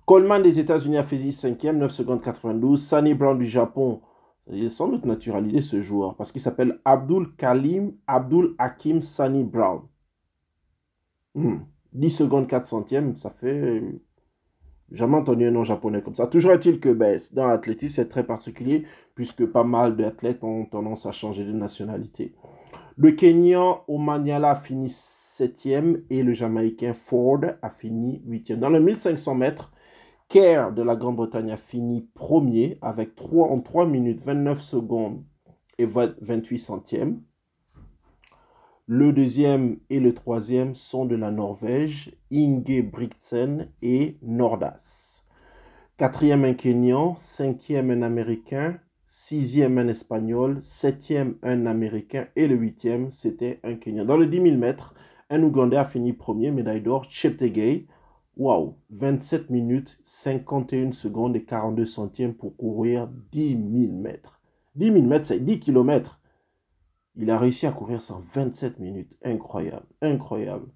Coleman 0.08 0.42
des 0.42 0.58
États-Unis 0.58 0.98
a 0.98 1.04
fait 1.04 1.32
5 1.32 1.64
9 1.64 1.92
secondes 1.92 2.20
92. 2.20 2.84
Sunny 2.84 3.14
Brown 3.14 3.38
du 3.38 3.46
Japon, 3.46 4.02
il 4.52 4.64
est 4.64 4.70
sans 4.70 4.88
doute 4.88 5.06
naturalisé 5.06 5.62
ce 5.62 5.82
joueur 5.82 6.16
parce 6.16 6.32
qu'il 6.32 6.42
s'appelle 6.42 6.80
Abdul 6.84 7.36
Kalim 7.38 7.94
Abdul 8.08 8.56
Hakim 8.58 9.02
Sunny 9.02 9.44
Brown. 9.44 9.82
Hmm. 11.36 11.58
10 11.94 12.10
secondes 12.10 12.48
4 12.48 12.68
centièmes, 12.68 13.18
ça 13.18 13.30
fait 13.30 13.84
jamais 14.92 15.18
entendu 15.18 15.46
un 15.46 15.52
nom 15.52 15.64
japonais 15.64 16.02
comme 16.02 16.16
ça. 16.16 16.28
Toujours 16.28 16.52
est-il 16.52 16.80
que 16.80 16.90
ben, 16.90 17.20
dans 17.34 17.48
l'athlétisme, 17.48 17.96
c'est 17.96 18.10
très 18.10 18.26
particulier 18.26 18.86
puisque 19.16 19.46
pas 19.46 19.64
mal 19.64 19.96
d'athlètes 19.96 20.44
ont 20.44 20.66
tendance 20.66 21.06
à 21.06 21.12
changer 21.12 21.44
de 21.46 21.52
nationalité. 21.52 22.34
Le 22.96 23.12
Kenyan 23.12 23.82
Omanyala 23.88 24.52
a 24.52 24.56
fini 24.56 24.96
7e 25.38 26.02
et 26.10 26.24
le 26.24 26.34
Jamaïcain 26.34 26.94
Ford 26.94 27.42
a 27.62 27.70
fini 27.70 28.24
8e. 28.28 28.56
Dans 28.56 28.70
le 28.70 28.80
1500 28.80 29.36
mètres, 29.36 29.72
Kerr 30.30 30.74
de 30.74 30.82
la 30.82 30.96
Grande-Bretagne 30.96 31.52
a 31.52 31.58
fini 31.58 32.10
premier 32.14 32.78
avec 32.82 33.16
3, 33.16 33.50
en 33.50 33.60
3 33.62 33.86
minutes 33.86 34.22
29 34.26 34.62
secondes 34.62 35.24
et 35.78 35.86
28 35.86 36.58
centièmes. 36.60 37.22
Le 38.90 39.12
deuxième 39.12 39.80
et 39.90 40.00
le 40.00 40.14
troisième 40.14 40.74
sont 40.74 41.04
de 41.04 41.18
la 41.18 41.30
Norvège, 41.30 42.16
Inge 42.32 42.84
Brigtsen 42.90 43.68
et 43.82 44.16
Nordas. 44.22 45.22
Quatrième 45.98 46.46
un 46.46 46.54
Kenyan, 46.54 47.18
cinquième 47.18 47.92
un 47.92 48.02
Américain, 48.02 48.80
sixième 49.06 49.78
un 49.78 49.90
Espagnol, 49.90 50.62
septième 50.62 51.36
un 51.44 51.66
Américain 51.66 52.28
et 52.38 52.48
le 52.48 52.56
huitième 52.56 53.12
c'était 53.12 53.60
un 53.66 53.76
Kenyan. 53.76 54.06
Dans 54.06 54.16
le 54.16 54.26
10 54.26 54.42
000 54.42 54.56
mètres, 54.56 54.96
un 55.30 55.44
Ougandais 55.44 55.76
a 55.76 55.84
fini 55.84 56.14
premier, 56.14 56.52
médaille 56.52 56.80
d'or, 56.80 57.04
Cheptegei. 57.10 57.88
Waouh, 58.38 58.76
27 58.92 59.50
minutes, 59.50 60.00
51 60.06 60.94
secondes 60.94 61.36
et 61.36 61.44
42 61.44 61.86
centièmes 61.86 62.36
pour 62.36 62.56
courir 62.56 63.10
10 63.34 63.50
000 63.50 63.92
mètres. 63.92 64.40
10 64.76 64.94
000 64.94 65.02
mètres, 65.02 65.26
c'est 65.26 65.44
10 65.44 65.60
kilomètres. 65.60 66.17
Il 67.18 67.32
a 67.32 67.38
réussi 67.38 67.66
à 67.66 67.72
courir 67.72 68.02
ça 68.02 68.14
en 68.14 68.22
27 68.34 68.80
minutes. 68.80 69.18
Incroyable, 69.24 69.86
incroyable. 70.02 70.68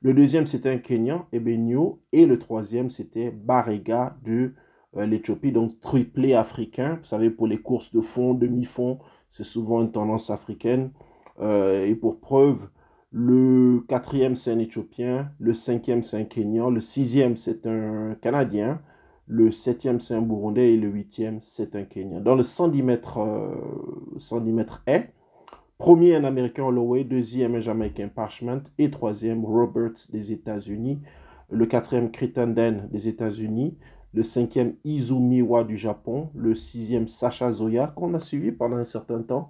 Le 0.00 0.14
deuxième, 0.14 0.46
c'était 0.46 0.70
un 0.70 0.78
Kenyan, 0.78 1.26
Ebenio. 1.32 2.00
Et 2.12 2.26
le 2.26 2.38
troisième, 2.38 2.90
c'était 2.90 3.30
Barega 3.30 4.16
de 4.24 4.54
euh, 4.96 5.06
l'Éthiopie, 5.06 5.52
donc 5.52 5.80
triplé 5.80 6.34
africain. 6.34 6.96
Vous 7.00 7.04
savez, 7.04 7.30
pour 7.30 7.46
les 7.46 7.58
courses 7.58 7.92
de 7.92 8.00
fond, 8.00 8.34
demi-fond, 8.34 8.98
c'est 9.30 9.44
souvent 9.44 9.82
une 9.82 9.92
tendance 9.92 10.30
africaine. 10.30 10.90
Euh, 11.40 11.86
et 11.86 11.94
pour 11.94 12.20
preuve, 12.20 12.68
le 13.12 13.84
quatrième, 13.86 14.34
c'est 14.34 14.50
un 14.50 14.58
Éthiopien. 14.58 15.30
Le 15.38 15.52
cinquième, 15.54 16.02
c'est 16.02 16.16
un 16.16 16.24
Kenyan. 16.24 16.70
Le 16.70 16.80
sixième, 16.80 17.36
c'est 17.36 17.66
un 17.66 18.16
Canadien. 18.20 18.80
Le 19.26 19.50
septième, 19.52 20.00
c'est 20.00 20.14
un 20.14 20.22
Burundais. 20.22 20.72
Et 20.72 20.76
le 20.78 20.88
huitième, 20.88 21.40
c'est 21.42 21.76
un 21.76 21.84
Kenyan. 21.84 22.20
Dans 22.20 22.34
le 22.34 22.42
110 22.42 22.82
mètres, 22.82 23.20
110 24.18 24.50
euh, 24.50 24.54
mètres 24.54 24.82
est, 24.86 25.12
Premier, 25.82 26.14
un 26.14 26.22
Américain 26.22 26.62
Holloway. 26.62 27.02
Deuxième, 27.02 27.56
un 27.56 27.60
Jamaïcain 27.60 28.06
Parchment. 28.06 28.60
Et 28.78 28.88
troisième, 28.88 29.44
Roberts 29.44 30.06
des 30.10 30.30
États-Unis. 30.30 31.00
Le 31.50 31.66
quatrième, 31.66 32.12
Crittenden 32.12 32.88
des 32.92 33.08
États-Unis. 33.08 33.76
Le 34.14 34.22
cinquième, 34.22 34.74
Izumiwa 34.84 35.64
du 35.64 35.76
Japon. 35.76 36.30
Le 36.36 36.54
sixième, 36.54 37.08
Sacha 37.08 37.50
Zoya, 37.50 37.88
qu'on 37.96 38.14
a 38.14 38.20
suivi 38.20 38.52
pendant 38.52 38.76
un 38.76 38.84
certain 38.84 39.22
temps. 39.22 39.48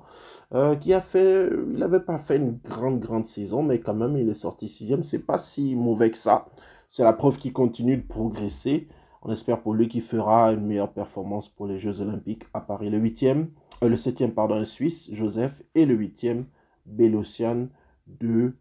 Euh, 0.55 0.75
qui 0.75 0.95
a 0.95 1.03
fait, 1.03 1.51
il 1.71 1.79
n'avait 1.79 2.01
pas 2.01 2.17
fait 2.17 2.37
une 2.37 2.57
grande, 2.65 3.01
grande 3.01 3.27
saison, 3.27 3.63
mais 3.63 3.81
quand 3.81 3.93
même, 3.93 4.17
il 4.17 4.31
est 4.31 4.35
sorti 4.35 4.71
sixième. 4.71 5.05
C'est 5.05 5.19
pas 5.19 5.37
si 5.37 5.75
mauvais 5.75 6.11
que 6.11 6.17
ça. 6.17 6.47
C'est 6.91 7.05
la 7.05 7.13
preuve 7.13 7.37
qu'il 7.37 7.53
continue 7.53 7.99
de 7.99 8.07
progresser. 8.07 8.89
On 9.21 9.31
espère 9.31 9.61
pour 9.61 9.75
lui 9.75 9.87
qu'il 9.87 10.01
fera 10.01 10.51
une 10.55 10.65
meilleure 10.65 10.93
performance 10.93 11.51
pour 11.51 11.67
les 11.67 11.79
Jeux 11.79 12.01
Olympiques 12.01 12.45
à 12.55 12.63
Paris. 12.63 12.89
Le 12.89 12.97
huitième, 12.97 13.49
euh, 13.83 13.89
le 13.89 13.97
septième, 13.97 14.33
pardon, 14.33 14.55
un 14.55 14.65
Suisse, 14.65 15.09
Joseph, 15.13 15.63
et 15.75 15.85
le 15.85 15.95
huitième, 15.95 16.47
Bélocian 16.87 17.69
de, 18.07 18.55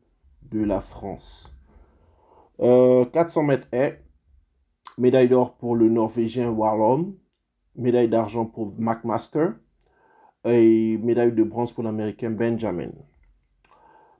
de 0.51 0.63
la 0.63 0.81
France. 0.81 1.51
400 2.59 2.63
euh, 2.63 3.43
mètres 3.43 3.67
est, 3.71 4.03
médaille 4.97 5.29
d'or 5.29 5.55
pour 5.55 5.75
le 5.75 5.89
Norvégien 5.89 6.49
Wallon, 6.49 7.15
médaille 7.75 8.09
d'argent 8.09 8.45
pour 8.45 8.73
McMaster, 8.77 9.49
et 10.45 10.97
médaille 10.97 11.33
de 11.33 11.43
bronze 11.43 11.71
pour 11.71 11.83
l'Américain 11.83 12.31
Benjamin. 12.31 12.91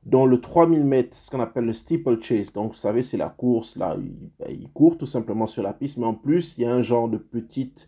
Dans 0.04 0.26
le 0.26 0.42
3000 0.42 0.84
mètres, 0.84 1.16
ce 1.16 1.30
qu'on 1.30 1.40
appelle 1.40 1.66
le 1.66 1.74
steeple 1.74 2.22
chase, 2.22 2.52
donc 2.54 2.72
vous 2.72 2.78
savez, 2.78 3.04
c'est 3.04 3.18
la 3.18 3.30
course, 3.30 3.76
là, 3.76 3.96
il, 4.00 4.32
il, 4.50 4.70
court 4.72 4.98
tout 4.98 5.06
simplement 5.06 5.46
sur 5.46 5.62
la 5.62 5.74
piste, 5.74 5.98
mais 5.98 6.06
en 6.06 6.16
plus, 6.16 6.58
il 6.58 6.62
y 6.62 6.66
a 6.66 6.74
un 6.74 6.82
genre 6.82 7.08
de 7.08 7.18
petite 7.18 7.88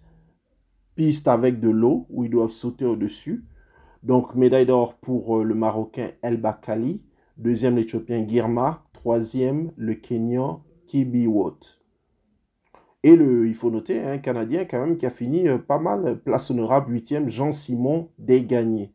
piste 0.95 1.27
avec 1.27 1.59
de 1.59 1.69
l'eau 1.69 2.05
où 2.09 2.23
ils 2.23 2.29
doivent 2.29 2.51
sauter 2.51 2.85
au-dessus. 2.85 3.45
Donc 4.03 4.35
médaille 4.35 4.65
d'or 4.65 4.95
pour 4.95 5.39
euh, 5.39 5.43
le 5.43 5.55
Marocain 5.55 6.12
El 6.21 6.38
Bakali, 6.38 7.01
deuxième 7.38 7.77
l'Éthiopien 7.77 8.27
Girma, 8.27 8.83
troisième 8.93 9.71
le 9.77 9.95
Kenyan 9.95 10.63
Kibiwot. 10.88 11.59
Et 13.03 13.15
le, 13.15 13.47
il 13.47 13.53
faut 13.53 13.69
noter 13.69 14.01
un 14.01 14.17
Canadien 14.17 14.65
quand 14.65 14.79
même 14.79 14.97
qui 14.97 15.05
a 15.05 15.09
fini 15.09 15.47
euh, 15.47 15.57
pas 15.57 15.79
mal, 15.79 16.19
place 16.23 16.51
honorable, 16.51 16.93
huitième, 16.93 17.29
Jean-Simon 17.29 18.09
Desgagnés. 18.17 18.91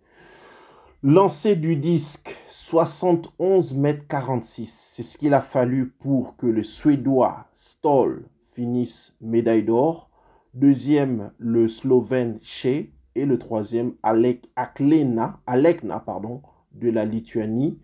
Lancer 1.02 1.54
du 1.54 1.76
disque, 1.76 2.36
71 2.48 3.74
mètres 3.74 4.06
46. 4.08 4.92
C'est 4.94 5.02
ce 5.02 5.16
qu'il 5.16 5.32
a 5.32 5.40
fallu 5.40 5.90
pour 6.00 6.36
que 6.36 6.46
le 6.46 6.64
Suédois 6.64 7.46
Stoll 7.54 8.24
finisse 8.52 9.14
médaille 9.20 9.62
d'or. 9.62 10.10
Deuxième, 10.54 11.32
le 11.38 11.68
Slovène 11.68 12.38
Che. 12.42 12.90
Et 13.14 13.26
le 13.26 13.38
troisième, 13.38 13.94
Alek, 14.04 14.48
Aklena, 14.54 15.40
Alekna 15.46 15.98
pardon, 15.98 16.42
de 16.72 16.88
la 16.88 17.04
Lituanie. 17.04 17.80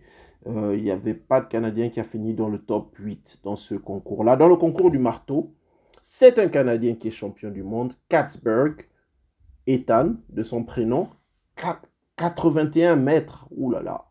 Euh, 0.46 0.76
il 0.76 0.84
n'y 0.84 0.90
avait 0.90 1.14
pas 1.14 1.40
de 1.40 1.46
Canadien 1.46 1.88
qui 1.88 1.98
a 1.98 2.04
fini 2.04 2.34
dans 2.34 2.48
le 2.48 2.58
top 2.58 2.94
8 2.98 3.40
dans 3.42 3.56
ce 3.56 3.74
concours-là. 3.74 4.36
Dans 4.36 4.48
le 4.48 4.56
concours 4.56 4.90
du 4.90 4.98
marteau, 4.98 5.52
c'est 6.02 6.38
un 6.38 6.48
Canadien 6.48 6.94
qui 6.94 7.08
est 7.08 7.10
champion 7.10 7.50
du 7.50 7.62
monde, 7.62 7.94
Katzberg, 8.08 8.86
Ethan, 9.66 10.14
de 10.28 10.42
son 10.42 10.62
prénom, 10.62 11.08
81 12.16 12.96
mètres. 12.96 13.48
Ouh 13.50 13.70
là 13.70 13.82
là. 13.82 14.04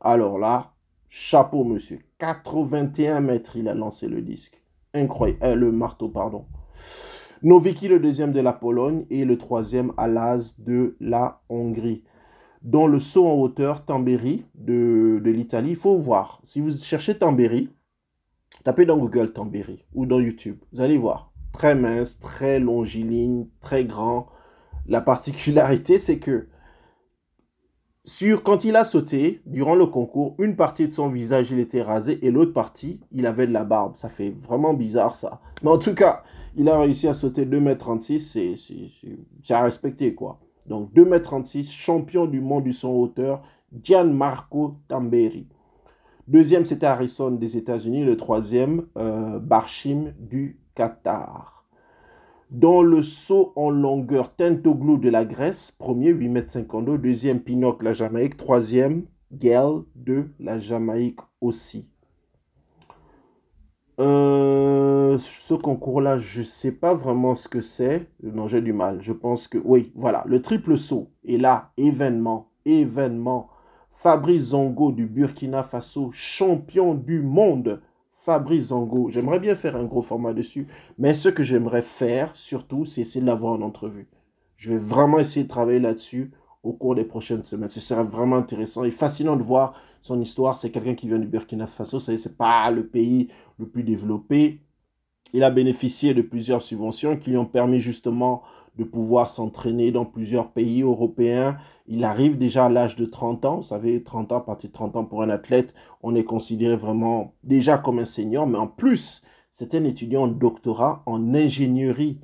Alors 0.00 0.38
là, 0.38 0.72
chapeau 1.08 1.64
monsieur. 1.64 2.00
81 2.18 3.20
mètres, 3.20 3.56
il 3.56 3.68
a 3.68 3.74
lancé 3.74 4.08
le 4.08 4.22
disque. 4.22 4.60
Incroyable. 4.94 5.44
Euh, 5.44 5.54
le 5.54 5.70
marteau, 5.70 6.08
pardon. 6.08 6.46
Noviki, 7.42 7.86
le 7.86 8.00
deuxième 8.00 8.32
de 8.32 8.40
la 8.40 8.52
Pologne, 8.52 9.06
et 9.10 9.24
le 9.24 9.38
troisième 9.38 9.92
Alaz 9.96 10.54
de 10.58 10.96
la 11.00 11.40
Hongrie. 11.48 12.02
Dans 12.62 12.88
le 12.88 12.98
saut 12.98 13.26
en 13.26 13.34
hauteur, 13.34 13.84
Tambéry 13.84 14.44
de, 14.56 15.22
l'Italie, 15.24 15.70
il 15.70 15.76
faut 15.76 15.96
voir. 15.98 16.40
Si 16.44 16.60
vous 16.60 16.76
cherchez 16.76 17.16
Tambéry, 17.16 17.70
tapez 18.64 18.86
dans 18.86 18.98
Google 18.98 19.32
Tambéry 19.32 19.84
ou 19.94 20.06
dans 20.06 20.18
YouTube. 20.18 20.58
Vous 20.72 20.80
allez 20.80 20.98
voir. 20.98 21.30
Très 21.52 21.76
mince, 21.76 22.18
très 22.18 22.58
longiligne, 22.58 23.46
très 23.60 23.84
grand. 23.84 24.26
La 24.86 25.00
particularité, 25.00 25.98
c'est 25.98 26.18
que 26.18 26.48
sur, 28.04 28.42
quand 28.42 28.64
il 28.64 28.74
a 28.74 28.84
sauté, 28.84 29.42
durant 29.46 29.76
le 29.76 29.86
concours, 29.86 30.34
une 30.38 30.56
partie 30.56 30.88
de 30.88 30.92
son 30.94 31.08
visage, 31.08 31.52
il 31.52 31.60
était 31.60 31.82
rasé 31.82 32.24
et 32.26 32.30
l'autre 32.32 32.52
partie, 32.52 33.00
il 33.12 33.26
avait 33.26 33.46
de 33.46 33.52
la 33.52 33.64
barbe. 33.64 33.94
Ça 33.96 34.08
fait 34.08 34.30
vraiment 34.30 34.74
bizarre 34.74 35.14
ça. 35.14 35.40
Mais 35.62 35.70
en 35.70 35.78
tout 35.78 35.94
cas, 35.94 36.24
il 36.58 36.68
a 36.68 36.78
réussi 36.78 37.06
à 37.06 37.14
sauter 37.14 37.46
2m36, 37.46 38.56
c'est 39.44 39.54
à 39.54 39.62
respecter 39.62 40.14
quoi. 40.14 40.40
Donc 40.66 40.92
2m36, 40.92 41.70
champion 41.70 42.26
du 42.26 42.40
monde 42.40 42.64
du 42.64 42.72
son 42.72 42.88
hauteur, 42.88 43.42
Gianmarco 43.82 44.74
Tamberi. 44.88 45.46
Deuxième, 46.26 46.66
c'était 46.66 46.86
Harrison 46.86 47.30
des 47.30 47.56
États-Unis. 47.56 48.04
Le 48.04 48.16
troisième, 48.16 48.86
euh, 48.98 49.38
Barshim 49.38 50.12
du 50.18 50.58
Qatar. 50.74 51.64
Dans 52.50 52.82
le 52.82 53.02
saut 53.02 53.52
en 53.56 53.70
longueur, 53.70 54.34
Tentoglou 54.34 54.98
de 54.98 55.08
la 55.08 55.24
Grèce, 55.24 55.72
premier 55.78 56.12
8m52. 56.12 56.98
Deuxième, 56.98 57.40
Pinoc 57.40 57.82
la 57.82 57.92
Jamaïque. 57.92 58.36
Troisième, 58.36 59.04
Gale 59.32 59.82
de 59.94 60.28
la 60.40 60.58
Jamaïque 60.58 61.20
aussi. 61.40 61.86
Euh, 63.98 65.18
ce 65.18 65.54
concours-là, 65.54 66.18
je 66.18 66.40
ne 66.40 66.44
sais 66.44 66.70
pas 66.70 66.94
vraiment 66.94 67.34
ce 67.34 67.48
que 67.48 67.60
c'est. 67.60 68.08
Non, 68.22 68.46
j'ai 68.46 68.60
du 68.60 68.72
mal. 68.72 69.02
Je 69.02 69.12
pense 69.12 69.48
que, 69.48 69.58
oui, 69.64 69.92
voilà, 69.96 70.22
le 70.26 70.40
triple 70.40 70.78
saut. 70.78 71.10
Et 71.24 71.36
là, 71.36 71.72
événement, 71.76 72.50
événement. 72.64 73.48
Fabrice 73.96 74.50
Zongo 74.50 74.92
du 74.92 75.06
Burkina 75.06 75.64
Faso, 75.64 76.10
champion 76.12 76.94
du 76.94 77.20
monde. 77.20 77.80
Fabrice 78.24 78.66
Zongo, 78.66 79.10
j'aimerais 79.10 79.40
bien 79.40 79.56
faire 79.56 79.74
un 79.74 79.84
gros 79.84 80.02
format 80.02 80.32
dessus. 80.32 80.68
Mais 80.98 81.14
ce 81.14 81.28
que 81.28 81.42
j'aimerais 81.42 81.82
faire, 81.82 82.36
surtout, 82.36 82.84
c'est 82.84 83.00
essayer 83.00 83.20
de 83.20 83.26
l'avoir 83.26 83.54
en 83.54 83.62
entrevue. 83.62 84.06
Je 84.56 84.72
vais 84.72 84.78
vraiment 84.78 85.18
essayer 85.18 85.44
de 85.44 85.48
travailler 85.48 85.80
là-dessus 85.80 86.30
au 86.62 86.72
cours 86.72 86.94
des 86.94 87.04
prochaines 87.04 87.42
semaines. 87.42 87.70
Ce 87.70 87.80
serait 87.80 88.04
vraiment 88.04 88.36
intéressant 88.36 88.84
et 88.84 88.90
fascinant 88.92 89.36
de 89.36 89.42
voir 89.42 89.74
son 90.02 90.20
histoire. 90.20 90.56
C'est 90.58 90.70
quelqu'un 90.70 90.94
qui 90.94 91.08
vient 91.08 91.18
du 91.18 91.26
Burkina 91.26 91.66
Faso. 91.66 91.98
Ce 91.98 92.12
n'est 92.12 92.34
pas 92.36 92.70
le 92.70 92.86
pays 92.86 93.28
le 93.58 93.66
plus 93.66 93.82
développé. 93.82 94.60
Il 95.32 95.44
a 95.44 95.50
bénéficié 95.50 96.14
de 96.14 96.22
plusieurs 96.22 96.62
subventions 96.62 97.16
qui 97.16 97.30
lui 97.30 97.36
ont 97.36 97.46
permis 97.46 97.80
justement 97.80 98.42
de 98.76 98.84
pouvoir 98.84 99.28
s'entraîner 99.28 99.90
dans 99.90 100.04
plusieurs 100.04 100.52
pays 100.52 100.82
européens. 100.82 101.58
Il 101.86 102.04
arrive 102.04 102.38
déjà 102.38 102.66
à 102.66 102.68
l'âge 102.68 102.96
de 102.96 103.04
30 103.04 103.44
ans. 103.44 103.56
Vous 103.56 103.62
savez, 103.62 104.02
30 104.02 104.32
ans, 104.32 104.36
à 104.38 104.40
partir 104.40 104.70
de 104.70 104.74
30 104.74 104.96
ans 104.96 105.04
pour 105.04 105.22
un 105.22 105.30
athlète, 105.30 105.74
on 106.02 106.14
est 106.14 106.24
considéré 106.24 106.76
vraiment 106.76 107.34
déjà 107.42 107.76
comme 107.76 107.98
un 107.98 108.04
senior. 108.04 108.46
Mais 108.46 108.58
en 108.58 108.68
plus, 108.68 109.22
c'est 109.52 109.74
un 109.74 109.84
étudiant 109.84 110.22
en 110.22 110.28
doctorat 110.28 111.02
en 111.06 111.34
ingénierie. 111.34 112.20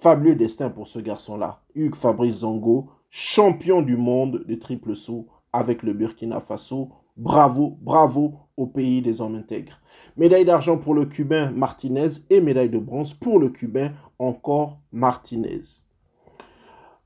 Fabuleux 0.00 0.34
destin 0.34 0.70
pour 0.70 0.88
ce 0.88 0.98
garçon-là. 0.98 1.62
Hugues 1.74 1.94
Fabrice 1.94 2.38
Zongo, 2.38 2.88
champion 3.10 3.82
du 3.82 3.96
monde 3.96 4.44
de 4.46 4.54
triple 4.56 4.96
saut 4.96 5.28
avec 5.52 5.82
le 5.82 5.92
Burkina 5.92 6.40
Faso. 6.40 6.90
Bravo, 7.16 7.76
bravo 7.82 8.34
au 8.56 8.66
pays 8.66 9.02
des 9.02 9.20
hommes 9.20 9.34
intègres. 9.34 9.80
Médaille 10.16 10.44
d'argent 10.44 10.78
pour 10.78 10.94
le 10.94 11.06
Cubain 11.06 11.50
Martinez 11.50 12.08
et 12.30 12.40
médaille 12.40 12.70
de 12.70 12.78
bronze 12.78 13.14
pour 13.14 13.38
le 13.38 13.48
Cubain 13.48 13.92
encore 14.18 14.78
Martinez. 14.92 15.62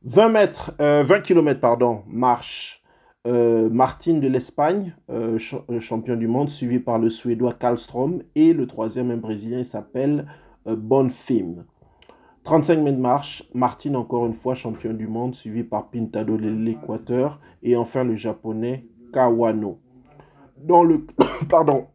20 0.05 0.29
mètres, 0.29 0.75
20 0.79 0.85
euh, 0.85 1.21
km 1.21 1.61
pardon, 1.61 2.03
marche 2.07 2.83
euh, 3.27 3.71
Martin 3.71 4.19
de 4.19 4.29
l'Espagne, 4.29 4.95
euh, 5.11 5.39
champion 5.81 6.17
du 6.17 6.29
monde, 6.29 6.51
suivi 6.51 6.79
par 6.79 6.99
le 6.99 7.09
Suédois 7.09 7.55
Karlstrom 7.55 8.23
et 8.35 8.53
le 8.53 8.67
troisième, 8.67 9.11
un 9.11 9.17
Brésilien, 9.17 9.61
il 9.61 9.65
s'appelle 9.65 10.27
Bonfim. 10.67 11.65
35 12.45 12.79
mètres 12.79 12.99
marche, 12.99 13.43
Martin 13.55 13.95
encore 13.95 14.27
une 14.27 14.35
fois 14.35 14.55
champion 14.55 14.93
du 14.93 15.07
monde, 15.07 15.35
suivi 15.35 15.65
par 15.65 15.89
Pintado 15.89 16.37
de 16.37 16.49
l'Équateur 16.49 17.41
et 17.63 17.75
enfin 17.77 18.05
le 18.05 18.17
japonais 18.17 18.87
Kawano. 19.13 19.79
Dans 20.59 20.85
le, 20.85 21.07
pardon, 21.49 21.87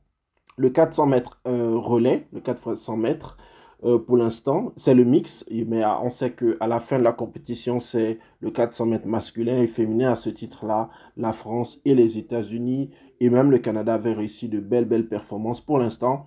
le 0.58 0.70
400 0.70 1.06
mètres 1.06 1.40
relais, 1.46 2.28
le 2.34 2.42
400 2.42 2.98
mètres, 2.98 3.38
euh, 3.86 3.98
pour 3.98 4.18
l'instant. 4.18 4.74
C'est 4.76 4.94
le 4.94 5.06
mix, 5.06 5.46
mais 5.50 5.86
on 5.86 6.10
sait 6.10 6.32
qu'à 6.32 6.68
la 6.68 6.82
fin 6.82 7.00
de 7.00 7.04
la 7.04 7.14
compétition, 7.14 7.80
c'est 7.80 8.20
le 8.42 8.52
400 8.52 8.88
mètres 8.88 9.08
masculin 9.08 9.62
et 9.62 9.68
féminin. 9.68 10.12
À 10.12 10.16
ce 10.16 10.30
titre-là, 10.30 10.90
la 11.16 11.32
France 11.32 11.80
et 11.86 11.96
les 11.96 12.18
États-Unis 12.18 12.90
et 13.22 13.30
même 13.30 13.52
le 13.52 13.60
Canada 13.60 13.94
avaient 13.94 14.14
réussi 14.14 14.50
de 14.50 14.60
belles, 14.60 14.84
belles 14.84 15.08
performances. 15.08 15.62
Pour 15.62 15.80
l'instant, 15.80 16.26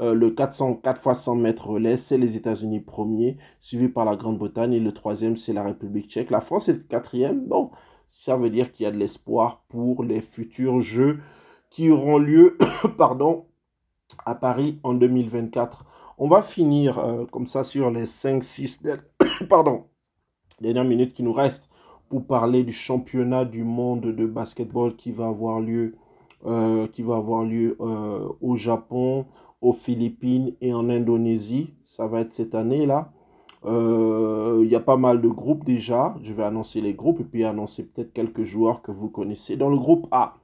euh, 0.00 0.14
le 0.14 0.30
400, 0.30 0.76
4 0.76 1.02
x 1.06 1.22
100 1.24 1.34
mètres 1.36 1.68
relais, 1.68 1.96
c'est 1.96 2.18
les 2.18 2.36
États-Unis 2.36 2.80
premiers, 2.80 3.36
suivi 3.60 3.88
par 3.88 4.04
la 4.04 4.16
Grande-Bretagne 4.16 4.72
et 4.72 4.80
le 4.80 4.92
troisième, 4.92 5.36
c'est 5.36 5.52
la 5.52 5.62
République 5.62 6.10
tchèque. 6.10 6.30
La 6.30 6.40
France 6.40 6.68
est 6.68 6.88
quatrième. 6.88 7.46
Bon, 7.46 7.70
ça 8.10 8.36
veut 8.36 8.50
dire 8.50 8.72
qu'il 8.72 8.84
y 8.84 8.86
a 8.86 8.92
de 8.92 8.96
l'espoir 8.96 9.62
pour 9.68 10.02
les 10.02 10.20
futurs 10.20 10.80
Jeux 10.80 11.20
qui 11.70 11.90
auront 11.90 12.18
lieu 12.18 12.56
pardon, 12.98 13.46
à 14.24 14.34
Paris 14.34 14.78
en 14.82 14.94
2024. 14.94 15.84
On 16.18 16.28
va 16.28 16.42
finir 16.42 16.98
euh, 16.98 17.26
comme 17.26 17.46
ça 17.46 17.64
sur 17.64 17.90
les 17.90 18.04
5-6 18.04 18.80
pardon, 19.48 19.84
dernières 20.60 20.84
minutes 20.84 21.14
qui 21.14 21.22
nous 21.22 21.32
restent 21.32 21.68
pour 22.08 22.26
parler 22.26 22.64
du 22.64 22.72
championnat 22.72 23.44
du 23.44 23.62
monde 23.62 24.02
de 24.02 24.26
basketball 24.26 24.96
qui 24.96 25.12
va 25.12 25.28
avoir 25.28 25.60
lieu, 25.60 25.96
euh, 26.46 26.86
qui 26.88 27.02
va 27.02 27.16
avoir 27.16 27.44
lieu 27.44 27.76
euh, 27.80 28.28
au 28.40 28.56
Japon, 28.56 29.26
aux 29.60 29.72
Philippines 29.72 30.52
et 30.60 30.72
en 30.72 30.88
Indonésie. 30.88 31.70
Ça 31.84 32.06
va 32.06 32.20
être 32.20 32.32
cette 32.32 32.54
année-là. 32.54 33.12
Il 33.66 34.68
y 34.70 34.74
a 34.74 34.80
pas 34.80 34.96
mal 34.96 35.20
de 35.20 35.28
groupes 35.28 35.64
déjà. 35.64 36.14
Je 36.22 36.32
vais 36.32 36.44
annoncer 36.44 36.80
les 36.80 36.94
groupes 36.94 37.20
et 37.20 37.24
puis 37.24 37.44
annoncer 37.44 37.82
peut-être 37.82 38.12
quelques 38.12 38.44
joueurs 38.44 38.80
que 38.80 38.90
vous 38.90 39.08
connaissez. 39.08 39.56
Dans 39.56 39.68
le 39.68 39.76
groupe 39.76 40.06
A, 40.12 40.34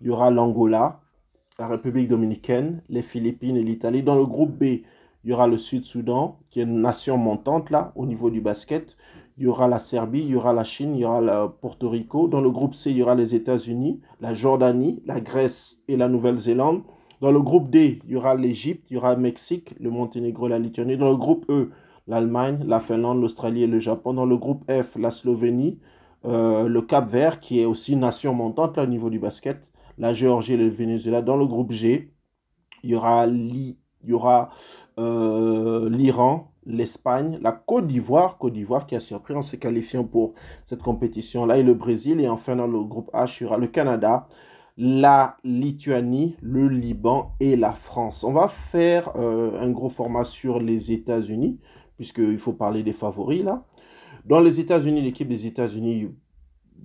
il 0.00 0.06
y 0.06 0.10
aura 0.10 0.30
l'Angola, 0.30 1.00
la 1.58 1.68
République 1.68 2.08
dominicaine, 2.08 2.82
les 2.88 3.02
Philippines 3.02 3.56
et 3.56 3.62
l'Italie. 3.62 4.02
Dans 4.02 4.16
le 4.16 4.24
groupe 4.24 4.52
B, 4.52 4.62
il 5.24 5.30
y 5.30 5.32
aura 5.32 5.46
le 5.46 5.58
Sud-Soudan, 5.58 6.38
qui 6.50 6.60
est 6.60 6.64
une 6.64 6.80
nation 6.80 7.16
montante 7.16 7.70
là, 7.70 7.92
au 7.94 8.06
niveau 8.06 8.30
du 8.30 8.40
basket. 8.40 8.96
Il 9.38 9.44
y 9.44 9.46
aura 9.46 9.68
la 9.68 9.78
Serbie, 9.78 10.20
il 10.20 10.28
y 10.28 10.36
aura 10.36 10.52
la 10.52 10.64
Chine, 10.64 10.94
il 10.94 11.00
y 11.00 11.04
aura 11.04 11.20
le 11.20 11.48
Porto 11.48 11.88
Rico. 11.88 12.28
Dans 12.28 12.40
le 12.40 12.50
groupe 12.50 12.74
C, 12.74 12.90
il 12.90 12.98
y 12.98 13.02
aura 13.02 13.14
les 13.14 13.34
États-Unis, 13.34 14.00
la 14.20 14.34
Jordanie, 14.34 15.02
la 15.06 15.20
Grèce 15.20 15.78
et 15.88 15.96
la 15.96 16.08
Nouvelle-Zélande. 16.08 16.82
Dans 17.20 17.30
le 17.30 17.40
groupe 17.40 17.70
D, 17.70 18.00
il 18.04 18.10
y 18.10 18.16
aura 18.16 18.34
l'Égypte, 18.34 18.90
il 18.90 18.94
y 18.94 18.96
aura 18.96 19.14
le 19.14 19.20
Mexique, 19.20 19.74
le 19.80 19.90
Monténégro, 19.90 20.48
la 20.48 20.58
Lituanie. 20.58 20.96
Dans 20.96 21.10
le 21.10 21.16
groupe 21.16 21.46
E, 21.48 21.70
l'Allemagne, 22.06 22.64
la 22.66 22.80
Finlande, 22.80 23.20
l'Australie 23.20 23.62
et 23.62 23.66
le 23.66 23.78
Japon. 23.78 24.14
Dans 24.14 24.26
le 24.26 24.36
groupe 24.36 24.64
F, 24.70 24.96
la 24.96 25.10
Slovénie, 25.10 25.78
euh, 26.24 26.68
le 26.68 26.82
Cap 26.82 27.08
Vert, 27.08 27.40
qui 27.40 27.60
est 27.60 27.64
aussi 27.64 27.96
nation 27.96 28.34
montante 28.34 28.78
au 28.78 28.86
niveau 28.86 29.08
du 29.08 29.18
basket, 29.18 29.58
la 29.98 30.12
Géorgie 30.12 30.54
et 30.54 30.56
le 30.56 30.68
Venezuela. 30.68 31.22
Dans 31.22 31.36
le 31.36 31.46
groupe 31.46 31.72
G, 31.72 32.12
il 32.82 32.90
y 32.90 32.94
aura 32.94 33.26
l'I 33.26 33.78
il 34.04 34.10
y 34.10 34.12
aura 34.12 34.50
euh, 34.98 35.88
l'Iran, 35.88 36.51
l'Espagne, 36.66 37.38
la 37.42 37.52
Côte 37.52 37.86
d'Ivoire, 37.86 38.38
Côte 38.38 38.52
d'Ivoire 38.52 38.86
qui 38.86 38.94
a 38.94 39.00
surpris 39.00 39.34
en 39.34 39.42
se 39.42 39.56
qualifiant 39.56 40.04
pour 40.04 40.34
cette 40.66 40.82
compétition-là, 40.82 41.58
et 41.58 41.62
le 41.62 41.74
Brésil. 41.74 42.20
Et 42.20 42.28
enfin, 42.28 42.56
dans 42.56 42.66
le 42.66 42.82
groupe 42.82 43.10
H, 43.12 43.38
il 43.40 43.44
y 43.44 43.46
aura 43.46 43.58
le 43.58 43.66
Canada, 43.66 44.28
la 44.76 45.36
Lituanie, 45.44 46.36
le 46.40 46.68
Liban 46.68 47.32
et 47.40 47.56
la 47.56 47.72
France. 47.72 48.24
On 48.24 48.32
va 48.32 48.48
faire 48.48 49.12
euh, 49.16 49.60
un 49.60 49.70
gros 49.70 49.90
format 49.90 50.24
sur 50.24 50.60
les 50.60 50.92
États-Unis, 50.92 51.58
puisqu'il 51.96 52.38
faut 52.38 52.52
parler 52.52 52.82
des 52.82 52.92
favoris 52.92 53.44
là. 53.44 53.64
Dans 54.24 54.40
les 54.40 54.60
États-Unis, 54.60 55.02
l'équipe 55.02 55.28
des 55.28 55.46
États-Unis, 55.46 56.08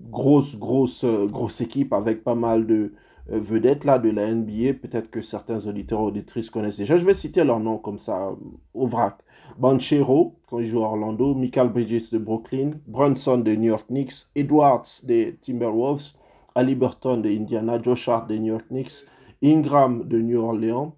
grosse, 0.10 0.58
grosse, 0.58 1.04
euh, 1.04 1.28
grosse 1.28 1.62
équipe 1.62 1.94
avec 1.94 2.24
pas 2.24 2.36
mal 2.36 2.66
de, 2.66 2.94
euh, 3.32 3.40
vedettes 3.40 3.84
là 3.84 4.00
de 4.00 4.10
la 4.10 4.34
NBA, 4.34 4.74
peut-être 4.74 5.10
que 5.10 5.22
certains 5.22 5.66
auditeurs 5.68 6.02
auditrices 6.02 6.50
connaissent 6.50 6.78
déjà. 6.78 6.98
Je 6.98 7.06
vais 7.06 7.14
citer 7.14 7.44
leurs 7.44 7.60
noms 7.60 7.78
comme 7.78 8.00
ça 8.00 8.32
au 8.74 8.88
vrac. 8.88 9.18
Banchero, 9.58 10.36
quand 10.50 10.60
il 10.60 10.68
joue 10.68 10.84
à 10.84 10.88
Orlando, 10.88 11.34
Michael 11.34 11.70
Bridges 11.70 12.10
de 12.12 12.18
Brooklyn, 12.18 12.72
Brunson 12.88 13.40
de 13.40 13.56
New 13.56 13.70
York 13.70 13.88
Knicks, 13.88 14.28
Edwards 14.36 15.02
des 15.04 15.38
Timberwolves, 15.42 16.14
Ali 16.56 16.76
Burton 16.76 17.22
de 17.22 17.30
Indiana, 17.30 17.82
Josh 17.82 18.08
Hart 18.08 18.28
de 18.30 18.38
New 18.38 18.54
York 18.54 18.68
Knicks, 18.70 19.06
Ingram 19.44 20.08
de 20.08 20.20
New 20.20 20.42
Orleans, 20.42 20.94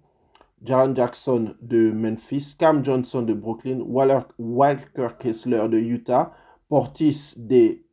Jaron 0.64 0.94
Jackson 0.94 1.54
de 1.62 1.90
Memphis, 1.90 2.54
Cam 2.58 2.84
Johnson 2.84 3.22
de 3.22 3.32
Brooklyn, 3.32 3.80
Walker 4.38 5.08
Kessler 5.18 5.68
de 5.68 5.78
Utah, 5.78 6.32
Portis 6.68 7.34
des 7.36 7.84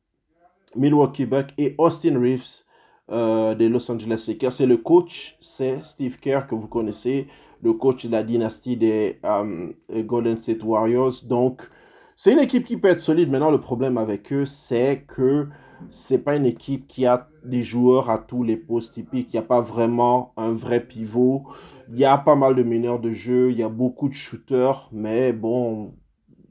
Milwaukee 0.76 1.26
Bucks 1.26 1.54
et 1.58 1.76
Austin 1.78 2.20
Reeves 2.20 2.64
euh, 3.10 3.56
des 3.56 3.70
Los 3.70 3.90
Angeles 3.92 4.26
Lakers. 4.28 4.52
C'est 4.52 4.66
le 4.66 4.78
coach, 4.78 5.38
c'est 5.42 5.82
Steve 5.82 6.20
Kerr 6.20 6.48
que 6.50 6.56
vous 6.56 6.68
connaissez, 6.68 7.28
le 7.62 7.74
coach 7.74 8.06
de 8.06 8.12
la 8.12 8.24
dynastie 8.24 8.78
des 8.78 9.20
euh, 9.26 9.72
Golden 9.90 10.40
State 10.42 10.64
Warriors. 10.64 11.14
Donc, 11.28 11.70
c'est 12.16 12.34
une 12.34 12.40
équipe 12.40 12.66
qui 12.66 12.78
peut 12.78 12.90
être 12.90 13.00
solide. 13.00 13.30
Maintenant, 13.30 13.52
le 13.52 13.62
problème 13.62 13.98
avec 13.98 14.34
eux, 14.34 14.46
c'est 14.46 15.06
que 15.08 15.48
c'est 15.92 16.18
pas 16.18 16.36
une 16.36 16.46
équipe 16.46 16.88
qui 16.88 17.06
a 17.06 17.28
des 17.46 17.64
joueurs 17.64 18.10
à 18.10 18.18
tous 18.18 18.44
les 18.44 18.58
postes 18.58 18.94
typiques. 18.94 19.30
Il 19.32 19.36
n'y 19.36 19.46
a 19.46 19.48
pas 19.48 19.62
vraiment 19.62 20.34
un 20.36 20.52
vrai 20.52 20.80
pivot. 20.80 21.44
Il 21.90 21.98
y 21.98 22.06
a 22.06 22.18
pas 22.18 22.36
mal 22.36 22.56
de 22.56 22.64
meneurs 22.64 23.00
de 23.00 23.14
jeu. 23.14 23.52
Il 23.52 23.58
y 23.58 23.64
a 23.64 23.70
beaucoup 23.70 24.10
de 24.10 24.14
shooters. 24.14 24.90
Mais 24.92 25.32
bon, 25.32 25.94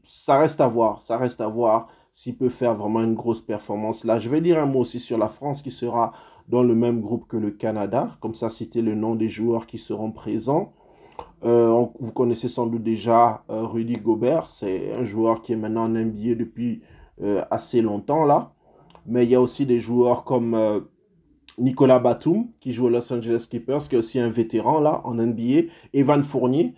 ça 0.05 0.39
reste 0.39 0.61
à 0.61 0.69
voir. 0.69 1.03
Ça 1.03 1.19
reste 1.19 1.41
à 1.41 1.49
voir 1.49 1.89
s'il 2.15 2.37
peut 2.37 2.49
faire 2.49 2.75
vraiment 2.75 3.03
une 3.03 3.15
grosse 3.15 3.41
performance. 3.43 4.05
Là, 4.05 4.19
je 4.19 4.31
vais 4.31 4.41
dire 4.41 4.59
un 4.59 4.67
mot 4.67 4.81
aussi 4.81 5.01
sur 5.01 5.19
la 5.19 5.29
France 5.29 5.63
qui 5.63 5.71
sera 5.71 6.13
dans 6.49 6.63
le 6.63 6.75
même 6.75 7.01
groupe 7.01 7.27
que 7.29 7.37
le 7.37 7.51
Canada. 7.51 8.17
Comme 8.21 8.35
ça, 8.35 8.51
c'était 8.51 8.83
le 8.83 8.95
nom 8.95 9.15
des 9.15 9.29
joueurs 9.29 9.67
qui 9.67 9.79
seront 9.79 10.13
présents. 10.13 10.73
Euh, 11.45 11.85
vous 12.01 12.13
connaissez 12.13 12.49
sans 12.49 12.67
doute 12.67 12.83
déjà 12.83 13.45
euh, 13.51 13.67
Rudy 13.67 13.97
Gobert. 13.97 14.51
C'est 14.51 14.93
un 14.93 15.05
joueur 15.05 15.43
qui 15.43 15.53
est 15.53 15.57
maintenant 15.57 15.85
en 15.85 15.89
NBA 15.89 16.35
depuis 16.35 16.83
euh, 17.23 17.45
assez 17.51 17.83
longtemps 17.83 18.25
là. 18.25 18.53
Mais 19.07 19.25
il 19.25 19.31
y 19.31 19.35
a 19.35 19.41
aussi 19.41 19.67
des 19.67 19.79
joueurs 19.79 20.25
comme 20.25 20.85
Nicolas 21.59 22.01
Batum 22.01 22.49
qui 22.59 22.73
joue 22.73 22.87
aux 22.87 22.89
Los 22.89 23.13
Angeles 23.13 23.47
Clippers, 23.49 23.89
qui 23.89 23.95
est 23.95 23.99
aussi 23.99 24.19
un 24.19 24.31
vétéran 24.31 24.81
là 24.81 25.01
en 25.05 25.15
NBA. 25.15 25.69
Evan 25.93 26.25
Fournier 26.25 26.75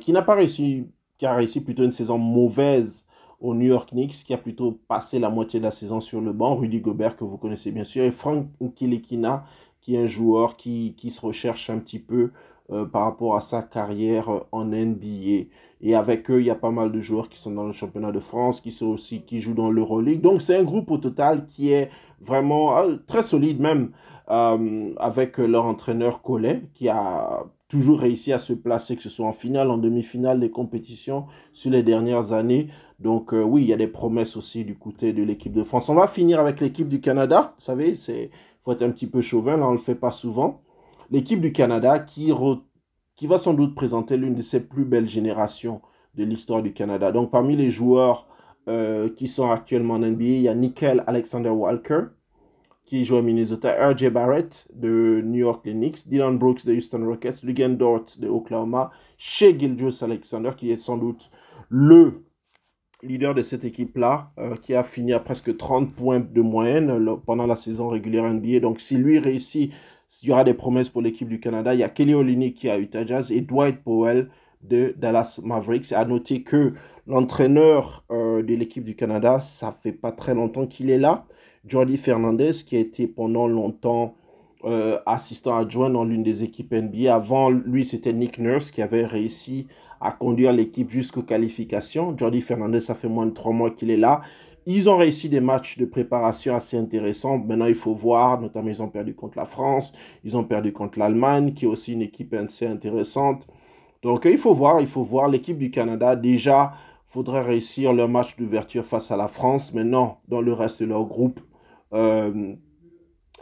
qui 0.00 0.12
n'a 0.12 0.22
pas 0.22 0.36
réussi, 0.36 0.86
qui 1.18 1.26
a 1.26 1.34
réussi 1.34 1.60
plutôt 1.60 1.82
une 1.82 1.90
saison 1.90 2.18
mauvaise 2.18 3.04
au 3.42 3.54
New 3.54 3.66
York 3.66 3.90
Knicks, 3.90 4.24
qui 4.24 4.32
a 4.32 4.38
plutôt 4.38 4.78
passé 4.88 5.18
la 5.18 5.28
moitié 5.28 5.58
de 5.58 5.64
la 5.64 5.72
saison 5.72 6.00
sur 6.00 6.20
le 6.20 6.32
banc, 6.32 6.54
Rudy 6.56 6.80
Gobert, 6.80 7.16
que 7.16 7.24
vous 7.24 7.36
connaissez 7.36 7.72
bien 7.72 7.84
sûr, 7.84 8.04
et 8.04 8.12
Frank 8.12 8.46
Ntilikina, 8.60 9.44
qui 9.80 9.96
est 9.96 10.04
un 10.04 10.06
joueur 10.06 10.56
qui, 10.56 10.94
se 11.10 11.20
recherche 11.20 11.68
un 11.68 11.78
petit 11.78 11.98
peu 11.98 12.30
euh, 12.70 12.86
par 12.86 13.02
rapport 13.02 13.34
à 13.36 13.40
sa 13.40 13.60
carrière 13.60 14.30
en 14.52 14.64
NBA. 14.64 15.48
Et 15.80 15.94
avec 15.96 16.30
eux, 16.30 16.40
il 16.40 16.46
y 16.46 16.50
a 16.50 16.54
pas 16.54 16.70
mal 16.70 16.92
de 16.92 17.00
joueurs 17.00 17.28
qui 17.28 17.38
sont 17.38 17.50
dans 17.50 17.66
le 17.66 17.72
championnat 17.72 18.12
de 18.12 18.20
France, 18.20 18.60
qui 18.60 18.70
sont 18.70 18.86
aussi 18.86 19.22
qui 19.22 19.40
jouent 19.40 19.54
dans 19.54 19.72
l'Euroleague. 19.72 20.20
Donc 20.20 20.40
c'est 20.40 20.56
un 20.56 20.62
groupe 20.62 20.90
au 20.92 20.98
total 20.98 21.46
qui 21.46 21.72
est 21.72 21.90
vraiment 22.20 22.78
euh, 22.78 22.96
très 23.08 23.24
solide, 23.24 23.60
même 23.60 23.90
euh, 24.30 24.94
avec 24.98 25.38
leur 25.38 25.64
entraîneur 25.64 26.22
Collet, 26.22 26.62
qui 26.74 26.88
a 26.88 27.42
toujours 27.72 28.00
réussi 28.00 28.34
à 28.34 28.38
se 28.38 28.52
placer, 28.52 28.96
que 28.96 29.02
ce 29.02 29.08
soit 29.08 29.26
en 29.26 29.32
finale, 29.32 29.70
en 29.70 29.78
demi-finale 29.78 30.38
des 30.38 30.50
compétitions 30.50 31.24
sur 31.54 31.70
les 31.70 31.82
dernières 31.82 32.34
années. 32.34 32.68
Donc 33.00 33.32
euh, 33.32 33.42
oui, 33.42 33.62
il 33.62 33.68
y 33.68 33.72
a 33.72 33.78
des 33.78 33.86
promesses 33.86 34.36
aussi 34.36 34.66
du 34.66 34.76
côté 34.76 35.14
de 35.14 35.22
l'équipe 35.22 35.54
de 35.54 35.64
France. 35.64 35.88
On 35.88 35.94
va 35.94 36.06
finir 36.06 36.38
avec 36.38 36.60
l'équipe 36.60 36.86
du 36.86 37.00
Canada. 37.00 37.54
Vous 37.56 37.64
savez, 37.64 37.94
c'est 37.94 38.30
faut 38.62 38.72
être 38.72 38.82
un 38.82 38.90
petit 38.90 39.06
peu 39.06 39.22
chauvin, 39.22 39.56
là 39.56 39.66
on 39.66 39.72
le 39.72 39.78
fait 39.78 39.94
pas 39.94 40.10
souvent. 40.10 40.60
L'équipe 41.10 41.40
du 41.40 41.52
Canada 41.52 41.98
qui, 41.98 42.30
va 43.22 43.38
sans 43.38 43.54
doute 43.54 43.74
présenter 43.74 44.18
l'une 44.18 44.34
de 44.34 44.42
ses 44.42 44.60
plus 44.60 44.84
belles 44.84 45.08
générations 45.08 45.80
de 46.14 46.24
l'histoire 46.24 46.62
du 46.62 46.74
Canada. 46.74 47.10
Donc 47.10 47.30
parmi 47.30 47.56
les 47.56 47.70
joueurs 47.70 48.28
euh, 48.68 49.08
qui 49.16 49.28
sont 49.28 49.50
actuellement 49.50 49.94
en 49.94 50.00
NBA. 50.00 50.24
Il 50.24 50.42
y 50.42 50.48
a 50.48 50.54
Nickel 50.54 51.04
Alexander 51.06 51.48
Walker, 51.48 52.02
qui 52.92 53.06
joue 53.06 53.16
à 53.16 53.22
Minnesota, 53.22 53.88
RJ 53.88 54.10
Barrett 54.10 54.66
de 54.74 55.22
New 55.24 55.38
York 55.38 55.62
Knicks, 55.64 56.06
Dylan 56.08 56.36
Brooks 56.36 56.66
de 56.66 56.74
Houston 56.74 57.02
Rockets, 57.06 57.42
Lugan 57.42 57.70
Dort 57.70 58.04
de 58.18 58.28
Oklahoma, 58.28 58.90
Shea 59.16 59.58
Gilgeous 59.58 60.04
Alexander, 60.04 60.50
qui 60.54 60.70
est 60.70 60.76
sans 60.76 60.98
doute 60.98 61.30
le 61.70 62.22
leader 63.02 63.34
de 63.34 63.40
cette 63.40 63.64
équipe-là, 63.64 64.32
euh, 64.36 64.56
qui 64.56 64.74
a 64.74 64.82
fini 64.82 65.14
à 65.14 65.20
presque 65.20 65.56
30 65.56 65.94
points 65.94 66.20
de 66.20 66.42
moyenne 66.42 67.16
pendant 67.24 67.46
la 67.46 67.56
saison 67.56 67.88
régulière 67.88 68.24
NBA. 68.24 68.60
Donc, 68.60 68.82
si 68.82 68.98
lui 68.98 69.18
réussit, 69.18 69.72
il 70.22 70.28
y 70.28 70.32
aura 70.32 70.44
des 70.44 70.52
promesses 70.52 70.90
pour 70.90 71.00
l'équipe 71.00 71.30
du 71.30 71.40
Canada. 71.40 71.72
Il 71.72 71.80
y 71.80 71.84
a 71.84 71.88
Kelly 71.88 72.12
Olynyk 72.12 72.58
qui 72.58 72.68
a 72.68 72.76
Utah 72.76 73.06
Jazz 73.06 73.32
et 73.32 73.40
Dwight 73.40 73.82
Powell 73.82 74.28
de 74.64 74.94
Dallas 74.98 75.40
Mavericks. 75.42 75.92
À 75.92 76.04
noter 76.04 76.42
que 76.42 76.74
l'entraîneur 77.06 78.04
euh, 78.10 78.21
de 78.40 78.54
l'équipe 78.54 78.84
du 78.84 78.94
Canada, 78.94 79.40
ça 79.40 79.76
fait 79.82 79.92
pas 79.92 80.12
très 80.12 80.34
longtemps 80.34 80.66
qu'il 80.66 80.88
est 80.88 80.98
là. 80.98 81.26
Jordi 81.66 81.96
Fernandez, 81.96 82.52
qui 82.66 82.76
a 82.76 82.80
été 82.80 83.06
pendant 83.06 83.46
longtemps 83.46 84.14
euh, 84.64 84.98
assistant 85.06 85.56
adjoint 85.56 85.90
dans 85.90 86.04
l'une 86.04 86.22
des 86.22 86.44
équipes 86.44 86.72
NBA. 86.72 87.12
Avant 87.12 87.50
lui, 87.50 87.84
c'était 87.84 88.12
Nick 88.12 88.38
Nurse 88.38 88.70
qui 88.70 88.80
avait 88.80 89.04
réussi 89.04 89.66
à 90.00 90.12
conduire 90.12 90.52
l'équipe 90.52 90.90
jusqu'aux 90.90 91.22
qualifications. 91.22 92.16
Jordi 92.16 92.40
Fernandez, 92.40 92.80
ça 92.80 92.94
fait 92.94 93.08
moins 93.08 93.26
de 93.26 93.32
trois 93.32 93.52
mois 93.52 93.70
qu'il 93.70 93.90
est 93.90 93.96
là. 93.96 94.22
Ils 94.66 94.88
ont 94.88 94.96
réussi 94.96 95.28
des 95.28 95.40
matchs 95.40 95.78
de 95.78 95.84
préparation 95.84 96.54
assez 96.54 96.76
intéressants. 96.76 97.38
Maintenant, 97.38 97.66
il 97.66 97.74
faut 97.74 97.94
voir, 97.94 98.40
notamment, 98.40 98.68
ils 98.68 98.80
ont 98.80 98.88
perdu 98.88 99.14
contre 99.14 99.36
la 99.36 99.46
France, 99.46 99.92
ils 100.22 100.36
ont 100.36 100.44
perdu 100.44 100.72
contre 100.72 101.00
l'Allemagne, 101.00 101.54
qui 101.54 101.64
est 101.64 101.68
aussi 101.68 101.94
une 101.94 102.02
équipe 102.02 102.32
assez 102.34 102.66
intéressante. 102.66 103.46
Donc, 104.02 104.24
il 104.24 104.38
faut 104.38 104.54
voir, 104.54 104.80
il 104.80 104.86
faut 104.86 105.02
voir. 105.02 105.28
L'équipe 105.28 105.58
du 105.58 105.72
Canada, 105.72 106.14
déjà, 106.14 106.74
faudrait 107.12 107.42
réussir 107.42 107.92
leur 107.92 108.08
match 108.08 108.36
d'ouverture 108.36 108.86
face 108.86 109.10
à 109.10 109.16
la 109.16 109.28
France. 109.28 109.72
Maintenant, 109.74 110.20
dans 110.28 110.40
le 110.40 110.52
reste 110.52 110.80
de 110.80 110.86
leur 110.86 111.04
groupe, 111.04 111.40
euh, 111.92 112.54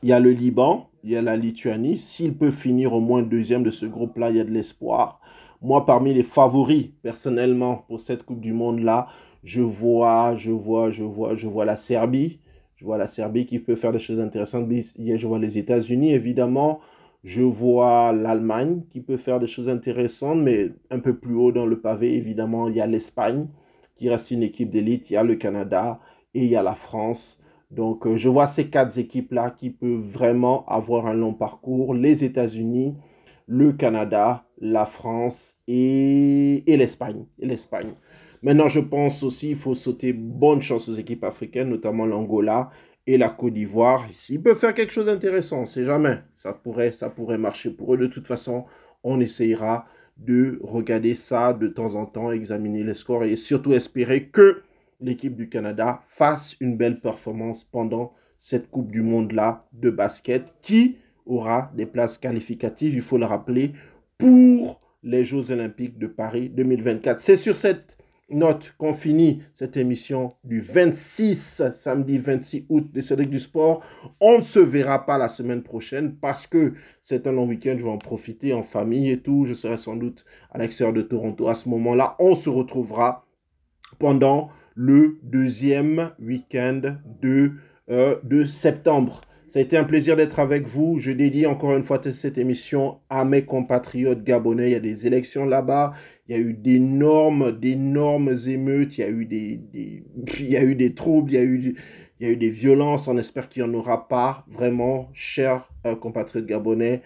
il 0.02 0.08
y 0.08 0.12
a 0.12 0.18
le 0.18 0.32
Liban, 0.32 0.88
il 1.04 1.10
y 1.10 1.16
a 1.16 1.22
la 1.22 1.36
Lituanie. 1.36 1.98
S'ils 1.98 2.34
peuvent 2.34 2.52
finir 2.52 2.92
au 2.92 3.00
moins 3.00 3.22
deuxième 3.22 3.62
de 3.62 3.70
ce 3.70 3.86
groupe-là, 3.86 4.30
il 4.30 4.36
y 4.36 4.40
a 4.40 4.44
de 4.44 4.50
l'espoir. 4.50 5.20
Moi, 5.62 5.86
parmi 5.86 6.12
les 6.12 6.24
favoris, 6.24 6.88
personnellement, 7.02 7.84
pour 7.86 8.00
cette 8.00 8.24
Coupe 8.24 8.40
du 8.40 8.52
Monde-là, 8.52 9.06
je 9.44 9.62
vois, 9.62 10.34
je 10.36 10.50
vois, 10.50 10.90
je 10.90 11.04
vois, 11.04 11.36
je 11.36 11.46
vois 11.46 11.64
la 11.64 11.76
Serbie. 11.76 12.40
Je 12.76 12.84
vois 12.84 12.98
la 12.98 13.06
Serbie 13.06 13.46
qui 13.46 13.58
peut 13.58 13.76
faire 13.76 13.92
des 13.92 13.98
choses 13.98 14.20
intéressantes. 14.20 14.66
Je 14.70 15.26
vois 15.26 15.38
les 15.38 15.58
États-Unis, 15.58 16.12
évidemment. 16.12 16.80
Je 17.22 17.42
vois 17.42 18.12
l'Allemagne 18.12 18.82
qui 18.90 19.00
peut 19.00 19.18
faire 19.18 19.40
des 19.40 19.46
choses 19.46 19.68
intéressantes, 19.68 20.38
mais 20.38 20.70
un 20.90 21.00
peu 21.00 21.14
plus 21.16 21.34
haut 21.34 21.52
dans 21.52 21.66
le 21.66 21.80
pavé, 21.80 22.14
évidemment, 22.14 22.68
il 22.68 22.76
y 22.76 22.80
a 22.80 22.86
l'Espagne 22.86 23.46
qui 23.96 24.08
reste 24.08 24.30
une 24.30 24.42
équipe 24.42 24.70
d'élite. 24.70 25.10
Il 25.10 25.14
y 25.14 25.16
a 25.16 25.22
le 25.22 25.36
Canada 25.36 26.00
et 26.34 26.44
il 26.44 26.50
y 26.50 26.56
a 26.56 26.62
la 26.62 26.74
France. 26.74 27.38
Donc, 27.70 28.06
euh, 28.06 28.16
je 28.16 28.28
vois 28.28 28.46
ces 28.46 28.68
quatre 28.68 28.98
équipes-là 28.98 29.50
qui 29.50 29.70
peuvent 29.70 30.00
vraiment 30.00 30.64
avoir 30.66 31.06
un 31.06 31.14
long 31.14 31.34
parcours. 31.34 31.94
Les 31.94 32.24
États-Unis, 32.24 32.94
le 33.46 33.72
Canada, 33.72 34.44
la 34.58 34.86
France 34.86 35.56
et. 35.68 36.64
Et 37.38 37.46
l'Espagne. 37.46 37.92
Maintenant, 38.42 38.68
je 38.68 38.80
pense 38.80 39.22
aussi 39.22 39.48
qu'il 39.48 39.56
faut 39.56 39.74
sauter 39.74 40.14
bonne 40.14 40.62
chance 40.62 40.88
aux 40.88 40.94
équipes 40.94 41.24
africaines, 41.24 41.68
notamment 41.68 42.06
l'Angola 42.06 42.70
et 43.10 43.18
la 43.18 43.28
Côte 43.28 43.54
d'Ivoire. 43.54 44.06
S'ils 44.12 44.40
peuvent 44.40 44.58
faire 44.58 44.72
quelque 44.72 44.92
chose 44.92 45.06
d'intéressant, 45.06 45.66
c'est 45.66 45.84
jamais. 45.84 46.20
Ça 46.36 46.52
pourrait, 46.52 46.92
ça 46.92 47.10
pourrait 47.10 47.38
marcher 47.38 47.70
pour 47.70 47.92
eux. 47.92 47.98
De 47.98 48.06
toute 48.06 48.28
façon, 48.28 48.66
on 49.02 49.18
essayera 49.18 49.86
de 50.16 50.60
regarder 50.62 51.14
ça 51.14 51.52
de 51.52 51.66
temps 51.66 51.96
en 51.96 52.06
temps, 52.06 52.30
examiner 52.30 52.84
les 52.84 52.94
scores 52.94 53.24
et 53.24 53.34
surtout 53.34 53.72
espérer 53.72 54.26
que 54.26 54.62
l'équipe 55.00 55.34
du 55.34 55.48
Canada 55.48 56.02
fasse 56.06 56.56
une 56.60 56.76
belle 56.76 57.00
performance 57.00 57.64
pendant 57.64 58.12
cette 58.38 58.70
Coupe 58.70 58.92
du 58.92 59.02
Monde-là 59.02 59.66
de 59.72 59.90
basket 59.90 60.44
qui 60.62 60.96
aura 61.26 61.72
des 61.74 61.86
places 61.86 62.16
qualificatives, 62.16 62.94
il 62.94 63.02
faut 63.02 63.18
le 63.18 63.26
rappeler, 63.26 63.72
pour 64.18 64.80
les 65.02 65.24
Jeux 65.24 65.50
Olympiques 65.50 65.98
de 65.98 66.06
Paris 66.06 66.48
2024. 66.48 67.20
C'est 67.20 67.36
sur 67.36 67.56
cette 67.56 67.96
note 68.30 68.74
qu'on 68.78 68.94
finit 68.94 69.42
cette 69.54 69.76
émission 69.76 70.34
du 70.44 70.60
26, 70.60 71.62
samedi 71.82 72.18
26 72.18 72.66
août 72.68 72.90
de 72.92 73.00
Cédric 73.00 73.30
du 73.30 73.38
Sport. 73.38 73.82
On 74.20 74.38
ne 74.38 74.42
se 74.42 74.58
verra 74.58 75.06
pas 75.06 75.18
la 75.18 75.28
semaine 75.28 75.62
prochaine 75.62 76.16
parce 76.16 76.46
que 76.46 76.74
c'est 77.02 77.26
un 77.26 77.32
long 77.32 77.46
week-end, 77.46 77.76
je 77.78 77.84
vais 77.84 77.90
en 77.90 77.98
profiter 77.98 78.52
en 78.52 78.62
famille 78.62 79.10
et 79.10 79.20
tout. 79.20 79.44
Je 79.46 79.54
serai 79.54 79.76
sans 79.76 79.96
doute 79.96 80.24
à 80.50 80.58
l'extérieur 80.58 80.94
de 80.94 81.02
Toronto 81.02 81.48
à 81.48 81.54
ce 81.54 81.68
moment-là. 81.68 82.16
On 82.18 82.34
se 82.34 82.48
retrouvera 82.48 83.26
pendant 83.98 84.50
le 84.74 85.18
deuxième 85.22 86.12
week-end 86.20 86.96
de, 87.20 87.52
euh, 87.90 88.16
de 88.22 88.44
septembre. 88.44 89.22
Ça 89.50 89.58
a 89.58 89.62
été 89.62 89.76
un 89.76 89.82
plaisir 89.82 90.14
d'être 90.14 90.38
avec 90.38 90.68
vous. 90.68 91.00
Je 91.00 91.10
dédie 91.10 91.44
encore 91.44 91.76
une 91.76 91.82
fois 91.82 92.00
cette 92.12 92.38
émission 92.38 93.00
à 93.10 93.24
mes 93.24 93.44
compatriotes 93.44 94.22
gabonais. 94.22 94.68
Il 94.68 94.72
y 94.72 94.76
a 94.76 94.80
des 94.80 95.08
élections 95.08 95.44
là-bas. 95.44 95.92
Il 96.28 96.36
y 96.36 96.38
a 96.38 96.40
eu 96.40 96.54
d'énormes, 96.54 97.58
d'énormes 97.58 98.36
émeutes. 98.46 98.96
Il 98.96 99.00
y 99.00 99.04
a 99.04 99.10
eu 99.10 99.24
des, 99.24 99.60
il 100.38 100.46
y 100.50 100.56
a 100.56 100.62
eu 100.62 100.76
des 100.76 100.94
troubles. 100.94 101.32
Il 101.32 101.34
y 101.34 101.38
a 101.38 101.42
eu, 101.42 101.74
il 102.20 102.26
y 102.28 102.30
a 102.30 102.32
eu 102.32 102.36
des 102.36 102.48
violences. 102.48 103.08
On 103.08 103.18
espère 103.18 103.48
qu'il 103.48 103.64
n'y 103.64 103.68
en 103.68 103.74
aura 103.74 104.06
pas. 104.06 104.44
Vraiment, 104.48 105.10
chers 105.14 105.68
euh, 105.84 105.96
compatriotes 105.96 106.46
gabonais. 106.46 107.02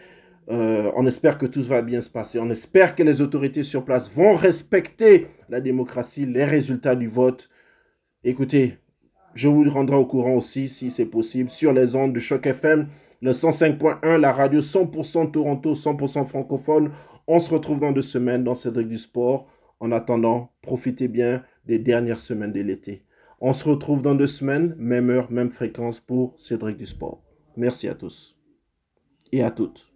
Euh, 0.50 0.92
on 0.96 1.07
espère 1.07 1.38
que 1.38 1.46
tout 1.46 1.62
va 1.62 1.80
bien 1.80 2.02
se 2.02 2.11
passer. 2.11 2.38
On 2.38 2.50
espère 2.50 2.94
que 2.94 3.02
les 3.02 3.22
autorités 3.22 3.62
sur 3.62 3.87
place 3.87 4.12
vont 4.12 4.35
respecter 4.35 5.28
la 5.48 5.62
démocratie, 5.62 6.26
les 6.26 6.44
résultats 6.44 6.94
du 6.94 7.09
vote. 7.09 7.48
Écoutez, 8.22 8.76
je 9.35 9.49
vous 9.49 9.68
rendrai 9.68 9.97
au 9.97 10.07
courant 10.07 10.35
aussi, 10.35 10.68
si 10.68 10.90
c'est 10.90 11.07
possible, 11.07 11.51
sur 11.51 11.73
les 11.73 11.94
ondes 11.97 12.12
de 12.12 12.20
Choc 12.20 12.47
FM, 12.47 12.88
le 13.20 13.33
105.1, 13.33 14.16
la 14.16 14.33
radio 14.33 14.61
100% 14.61 15.33
Toronto, 15.33 15.75
100% 15.75 16.25
francophone. 16.27 16.90
On 17.27 17.40
se 17.40 17.51
retrouve 17.51 17.81
dans 17.81 17.92
deux 17.92 18.03
semaines 18.03 18.44
dans 18.44 18.55
Cédric 18.55 18.88
du 18.88 18.99
Sport. 18.99 19.49
En 19.81 19.92
attendant, 19.92 20.51
profitez 20.62 21.09
bien 21.09 21.42
des 21.66 21.79
dernières 21.79 22.18
semaines 22.18 22.53
de 22.53 22.61
l'été. 22.61 23.03
On 23.40 23.53
se 23.53 23.68
retrouve 23.68 24.03
dans 24.03 24.14
deux 24.14 24.27
semaines, 24.27 24.75
même 24.79 25.11
heure, 25.11 25.31
même 25.31 25.51
fréquence 25.51 26.01
pour 26.01 26.35
Cédric 26.38 26.77
du 26.77 26.87
Sport. 26.87 27.23
Merci 27.57 27.88
à 27.88 27.94
tous 27.94 28.37
et 29.33 29.42
à 29.42 29.51
toutes. 29.51 29.93